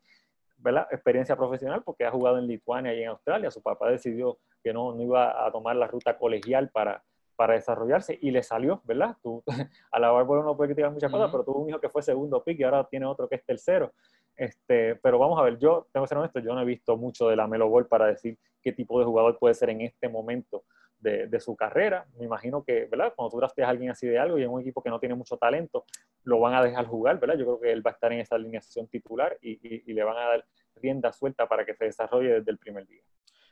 ¿verdad? 0.59 0.89
experiencia 0.91 1.37
profesional 1.37 1.83
porque 1.85 2.05
ha 2.05 2.11
jugado 2.11 2.39
en 2.39 2.47
Lituania 2.47 2.95
y 2.95 3.03
en 3.03 3.11
Australia. 3.11 3.51
Su 3.51 3.63
papá 3.63 3.91
decidió 3.91 4.39
que 4.63 4.73
no, 4.73 4.95
no 4.95 5.03
iba 5.03 5.47
a 5.47 5.53
tomar 5.53 5.77
la 5.77 5.87
ruta 5.87 6.17
colegial 6.19 6.71
para, 6.71 7.05
para 7.37 7.55
desarrollarse 7.55 8.19
y 8.21 8.31
le 8.31 8.43
salió, 8.43 8.81
¿verdad? 8.85 9.17
Tú, 9.23 9.43
a 9.91 9.99
la 9.99 10.11
Bárbara 10.11 10.43
no 10.43 10.57
puede 10.57 10.69
criticar 10.69 10.93
muchas 10.93 11.11
cosas, 11.11 11.31
pero 11.31 11.45
tuvo 11.45 11.61
un 11.61 11.71
hijo 11.71 11.81
que 11.81 11.89
fue 11.89 12.03
segundo 12.03 12.43
pick 12.43 12.61
y 12.61 12.63
ahora 12.63 12.85
tiene 12.85 13.07
otro 13.07 13.29
que 13.29 13.37
es 13.37 13.45
tercero. 13.45 13.93
Este, 14.37 14.97
pero 14.97 15.19
vamos 15.19 15.39
a 15.39 15.43
ver, 15.43 15.59
yo 15.59 15.87
tengo 15.93 16.05
que 16.05 16.09
ser 16.09 16.19
honesto, 16.19 16.41
yo 16.41 16.55
no 16.55 16.63
he 16.63 16.65
visto 16.65 16.97
mucho 16.97 17.29
de 17.29 17.37
la 17.37 17.47
Melo 17.47 17.69
Ball 17.69 17.87
para 17.87 18.07
decir 18.07 18.37
qué 18.63 18.73
tipo 18.73 18.99
de 18.99 19.05
jugador 19.05 19.39
puede 19.39 19.55
ser 19.55 19.71
en 19.71 19.83
este 19.83 20.09
momento 20.09 20.65
de, 20.99 21.27
de, 21.27 21.41
su 21.41 21.55
carrera. 21.55 22.07
Me 22.19 22.25
imagino 22.25 22.65
que, 22.65 22.87
¿verdad? 22.87 23.13
Cuando 23.15 23.31
tú 23.31 23.37
drafteas 23.39 23.69
a 23.69 23.71
alguien 23.71 23.91
así 23.91 24.07
de 24.07 24.19
algo 24.19 24.39
y 24.39 24.43
en 24.43 24.51
un 24.51 24.61
equipo 24.61 24.83
que 24.83 24.91
no 24.91 24.99
tiene 24.99 25.15
mucho 25.15 25.37
talento, 25.37 25.85
lo 26.23 26.41
van 26.41 26.55
a 26.55 26.63
dejar 26.63 26.87
jugar, 26.87 27.21
¿verdad? 27.21 27.37
Yo 27.37 27.45
creo 27.45 27.61
que 27.61 27.73
él 27.73 27.87
va 27.87 27.91
a 27.91 27.95
estar 27.95 28.13
en 28.13 28.21
esa 28.21 28.37
alineación 28.37 28.89
titular 28.89 29.37
y, 29.41 29.53
y, 29.53 29.85
y 29.87 29.93
le 29.93 30.03
van 30.03 30.17
a 30.17 30.29
dar 30.29 30.45
rienda 30.77 31.13
suelta 31.13 31.47
para 31.47 31.65
que 31.65 31.75
se 31.75 31.85
desarrolle 31.85 32.41
desde 32.41 32.51
el 32.51 32.59
primer 32.59 32.87
día. 32.87 33.03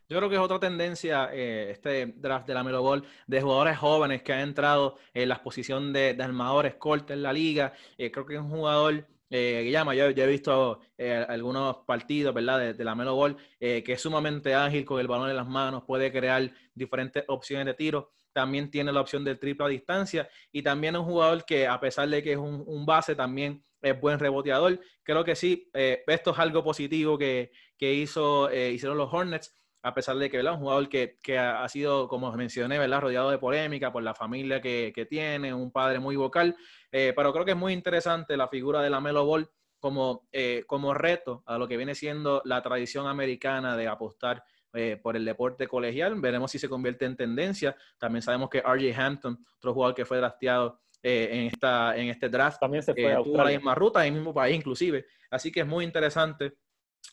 Yo 0.09 0.19
creo 0.19 0.29
que 0.29 0.37
es 0.37 0.41
otra 0.41 0.61
tendencia 0.61 1.31
eh, 1.33 1.71
este 1.71 2.07
draft 2.17 2.47
de 2.47 2.55
la 2.55 2.63
Melo 2.63 2.83
Ball 2.83 3.05
de 3.27 3.41
jugadores 3.41 3.79
jóvenes 3.79 4.23
que 4.23 4.33
han 4.33 4.41
entrado 4.41 4.99
en 5.15 5.29
la 5.29 5.43
posición 5.43 5.93
de, 5.93 6.15
de 6.15 6.23
armadores 6.23 6.75
cortos 6.75 7.17
en 7.17 7.23
la 7.23 7.33
liga. 7.33 7.73
Eh, 7.97 8.11
creo 8.11 8.27
que 8.27 8.35
es 8.35 8.41
un 8.41 8.51
jugador 8.51 9.07
eh, 9.35 9.71
llama, 9.73 9.95
yo, 9.95 10.11
yo, 10.11 10.25
he 10.25 10.27
visto 10.27 10.81
eh, 10.99 11.25
algunos 11.27 11.79
partidos, 11.87 12.35
¿verdad? 12.35 12.59
De, 12.59 12.75
de 12.75 12.85
la 12.85 12.95
Melo 12.95 13.15
Ball, 13.15 13.35
eh, 13.59 13.83
que 13.83 13.95
es 13.95 14.03
sumamente 14.03 14.55
ágil 14.55 14.85
con 14.85 15.01
el 15.01 15.09
balón 15.09 15.31
en 15.31 15.37
las 15.37 15.49
manos, 15.49 15.85
puede 15.87 16.13
crear 16.13 16.53
diferentes 16.75 17.25
opciones 17.29 17.65
de 17.65 17.73
tiro. 17.73 18.13
También 18.35 18.71
tiene 18.71 18.93
la 18.93 19.01
opción 19.01 19.25
del 19.25 19.39
triple 19.39 19.65
a 19.65 19.69
distancia 19.71 20.29
y 20.53 20.63
también 20.63 20.97
es 20.97 21.01
un 21.01 21.07
jugador 21.07 21.47
que, 21.47 21.67
a 21.67 21.81
pesar 21.81 22.11
de 22.11 22.23
que 22.23 22.33
es 22.33 22.39
un, 22.39 22.63
un 22.67 22.85
base, 22.85 23.15
también 23.15 23.65
es 23.81 23.99
buen 23.99 24.19
reboteador. 24.19 24.79
Creo 25.03 25.25
que 25.25 25.35
sí, 25.35 25.71
eh, 25.73 26.03
esto 26.07 26.33
es 26.33 26.39
algo 26.39 26.63
positivo 26.63 27.17
que, 27.17 27.53
que 27.79 27.95
hizo, 27.95 28.51
eh, 28.51 28.71
hicieron 28.73 28.99
los 28.99 29.13
Hornets 29.13 29.55
a 29.83 29.95
pesar 29.95 30.17
de 30.17 30.31
que 30.31 30.39
es 30.39 30.45
un 30.45 30.59
jugador 30.59 30.89
que, 30.89 31.19
que, 31.23 31.39
ha 31.39 31.69
sido, 31.69 32.09
como 32.09 32.31
mencioné, 32.33 32.79
¿verdad? 32.79 33.01
rodeado 33.01 33.31
de 33.31 33.39
polémica 33.39 33.93
por 33.93 34.03
la 34.03 34.15
familia 34.15 34.61
que, 34.61 34.93
que 34.95 35.07
tiene, 35.07 35.53
un 35.53 35.71
padre 35.71 35.99
muy 35.99 36.17
vocal, 36.17 36.57
eh, 36.91 37.13
pero 37.15 37.33
creo 37.33 37.45
que 37.45 37.53
es 37.53 37.57
muy 37.57 37.73
interesante 37.73 38.37
la 38.37 38.49
figura 38.49 38.81
de 38.83 38.91
la 38.91 39.01
Melo 39.01 39.25
Ball 39.25 39.51
como, 39.79 40.29
eh, 40.31 40.65
como 40.67 40.95
reto 40.95 41.43
a 41.47 41.59
lo 41.59 41.67
que 41.67 41.77
viene 41.77 41.95
siendo 41.95 42.41
la 42.45 42.63
tradición 42.63 43.07
americana 43.07 43.77
de 43.77 43.89
apostar 43.89 44.45
eh, 44.75 44.99
por 45.03 45.17
el 45.17 45.25
deporte 45.27 45.69
colegial. 45.69 46.19
Veremos 46.19 46.51
si 46.51 46.59
se 46.59 46.67
convierte 46.67 47.05
en 47.05 47.15
tendencia. 47.15 47.77
También 47.99 48.23
sabemos 48.23 48.49
que 48.49 48.61
RJ 48.63 48.95
Hampton, 48.97 49.39
otro 49.59 49.75
jugador 49.75 49.95
que 49.95 50.07
fue 50.07 50.17
drafteado 50.17 50.81
eh, 51.03 51.29
en, 51.31 51.47
esta, 51.49 51.95
en 51.95 52.09
este 52.09 52.31
draft, 52.31 52.59
también 52.59 52.83
se 52.83 52.95
fue 52.95 53.13
eh, 53.13 53.17
tuvo 53.23 53.37
la 53.37 53.51
misma 53.51 53.75
ruta, 53.75 54.07
en 54.07 54.15
el 54.15 54.21
mismo 54.21 54.33
país 54.33 54.57
inclusive. 54.57 55.05
Así 55.31 55.53
que 55.53 55.61
es 55.61 55.67
muy 55.67 55.85
interesante 55.85 56.55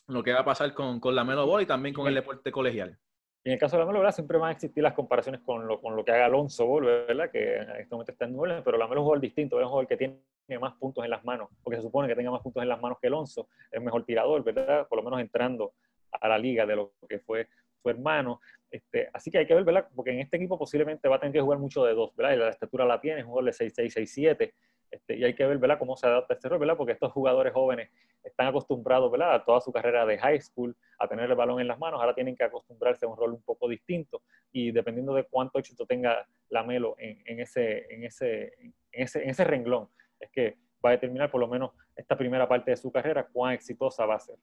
lo 0.08 0.22
que 0.22 0.32
va 0.32 0.40
a 0.40 0.44
pasar 0.44 0.74
con, 0.74 1.00
con 1.00 1.14
la 1.14 1.24
Melo 1.24 1.46
Ball 1.46 1.62
y 1.62 1.66
también 1.66 1.94
con 1.94 2.06
el 2.06 2.14
deporte 2.14 2.50
colegial. 2.50 2.98
En 3.42 3.52
el 3.52 3.58
caso 3.58 3.76
de 3.76 3.80
la 3.80 3.86
Melo, 3.86 4.00
¿verdad? 4.00 4.14
siempre 4.14 4.38
van 4.38 4.50
a 4.50 4.52
existir 4.52 4.82
las 4.82 4.92
comparaciones 4.92 5.40
con 5.40 5.66
lo, 5.66 5.80
con 5.80 5.96
lo 5.96 6.04
que 6.04 6.12
haga 6.12 6.26
Alonso 6.26 6.66
Ball, 6.66 6.84
¿verdad? 6.84 7.30
que 7.30 7.56
en 7.56 7.70
este 7.70 7.94
momento 7.94 8.12
está 8.12 8.26
en 8.26 8.36
Nueva 8.36 8.62
pero 8.62 8.76
la 8.76 8.86
Melo 8.86 9.02
jugador 9.02 9.20
distinto, 9.20 9.58
es 9.58 9.62
un 9.62 9.70
jugador 9.70 9.88
que 9.88 9.96
tiene 9.96 10.20
más 10.60 10.74
puntos 10.74 11.04
en 11.04 11.10
las 11.10 11.24
manos, 11.24 11.48
porque 11.62 11.76
se 11.76 11.82
supone 11.82 12.08
que 12.08 12.14
tenga 12.14 12.30
más 12.30 12.42
puntos 12.42 12.62
en 12.62 12.68
las 12.68 12.80
manos 12.80 12.98
que 13.00 13.06
Alonso, 13.06 13.48
es 13.70 13.80
mejor 13.80 14.04
tirador, 14.04 14.42
¿verdad? 14.44 14.86
Por 14.88 14.98
lo 14.98 15.04
menos 15.04 15.20
entrando 15.20 15.74
a 16.12 16.28
la 16.28 16.38
liga 16.38 16.66
de 16.66 16.76
lo 16.76 16.92
que 17.08 17.20
fue 17.20 17.48
su 17.82 17.88
hermano. 17.88 18.40
Este, 18.70 19.08
así 19.12 19.30
que 19.30 19.38
hay 19.38 19.46
que 19.46 19.54
ver, 19.54 19.64
¿verdad? 19.64 19.88
Porque 19.94 20.10
en 20.10 20.20
este 20.20 20.36
equipo 20.36 20.58
posiblemente 20.58 21.08
va 21.08 21.16
a 21.16 21.20
tener 21.20 21.32
que 21.32 21.40
jugar 21.40 21.58
mucho 21.58 21.84
de 21.84 21.94
dos, 21.94 22.14
¿verdad? 22.16 22.34
Y 22.34 22.36
la 22.36 22.48
estatura 22.50 22.84
la 22.84 23.00
tiene, 23.00 23.20
es 23.20 23.24
un 23.24 23.30
jugador 23.30 23.52
de 23.52 23.52
6'6", 23.52 23.92
6'7", 23.92 24.52
este, 24.90 25.16
y 25.16 25.24
hay 25.24 25.34
que 25.34 25.46
ver, 25.46 25.58
¿verdad? 25.58 25.78
Cómo 25.78 25.96
se 25.96 26.06
adapta 26.06 26.34
este 26.34 26.48
rol, 26.48 26.58
¿verdad? 26.58 26.76
Porque 26.76 26.92
estos 26.92 27.12
jugadores 27.12 27.52
jóvenes 27.52 27.90
están 28.24 28.48
acostumbrados, 28.48 29.10
¿verdad? 29.10 29.34
A 29.34 29.44
toda 29.44 29.60
su 29.60 29.72
carrera 29.72 30.04
de 30.04 30.18
high 30.18 30.40
school, 30.40 30.76
a 30.98 31.08
tener 31.08 31.30
el 31.30 31.36
balón 31.36 31.60
en 31.60 31.68
las 31.68 31.78
manos, 31.78 32.00
ahora 32.00 32.14
tienen 32.14 32.36
que 32.36 32.44
acostumbrarse 32.44 33.06
a 33.06 33.08
un 33.08 33.16
rol 33.16 33.32
un 33.32 33.42
poco 33.42 33.68
distinto 33.68 34.22
y 34.52 34.72
dependiendo 34.72 35.14
de 35.14 35.24
cuánto 35.24 35.58
éxito 35.58 35.86
tenga 35.86 36.26
la 36.48 36.62
Melo 36.62 36.96
en, 36.98 37.22
en, 37.26 37.40
ese, 37.40 37.86
en, 37.92 38.04
ese, 38.04 38.52
en, 38.60 38.74
ese, 38.92 39.22
en 39.22 39.30
ese 39.30 39.44
renglón, 39.44 39.88
es 40.18 40.30
que 40.30 40.56
va 40.84 40.90
a 40.90 40.92
determinar 40.92 41.30
por 41.30 41.40
lo 41.40 41.48
menos 41.48 41.72
esta 41.94 42.16
primera 42.16 42.48
parte 42.48 42.72
de 42.72 42.76
su 42.76 42.90
carrera 42.90 43.28
cuán 43.32 43.54
exitosa 43.54 44.06
va 44.06 44.16
a 44.16 44.20
ser. 44.20 44.36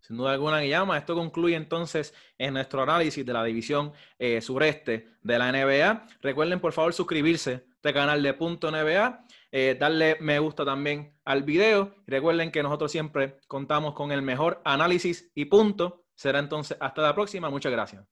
Sin 0.00 0.16
duda 0.16 0.32
alguna, 0.32 0.60
Guillama. 0.60 0.98
Esto 0.98 1.14
concluye 1.14 1.56
entonces 1.56 2.14
en 2.38 2.54
nuestro 2.54 2.82
análisis 2.82 3.26
de 3.26 3.32
la 3.32 3.42
división 3.42 3.92
eh, 4.18 4.40
sureste 4.40 5.08
de 5.22 5.38
la 5.38 5.50
NBA. 5.50 6.06
Recuerden, 6.22 6.60
por 6.60 6.72
favor, 6.72 6.92
suscribirse 6.92 7.50
a 7.50 7.62
este 7.74 7.92
canal 7.92 8.22
de 8.22 8.34
Punto 8.34 8.70
NBA, 8.70 9.26
eh, 9.58 9.74
darle 9.74 10.18
me 10.20 10.38
gusta 10.38 10.66
también 10.66 11.18
al 11.24 11.42
video. 11.42 11.94
Recuerden 12.06 12.52
que 12.52 12.62
nosotros 12.62 12.92
siempre 12.92 13.38
contamos 13.48 13.94
con 13.94 14.12
el 14.12 14.20
mejor 14.20 14.60
análisis 14.66 15.30
y 15.34 15.46
punto. 15.46 16.04
Será 16.14 16.40
entonces 16.40 16.76
hasta 16.78 17.00
la 17.00 17.14
próxima. 17.14 17.48
Muchas 17.48 17.72
gracias. 17.72 18.04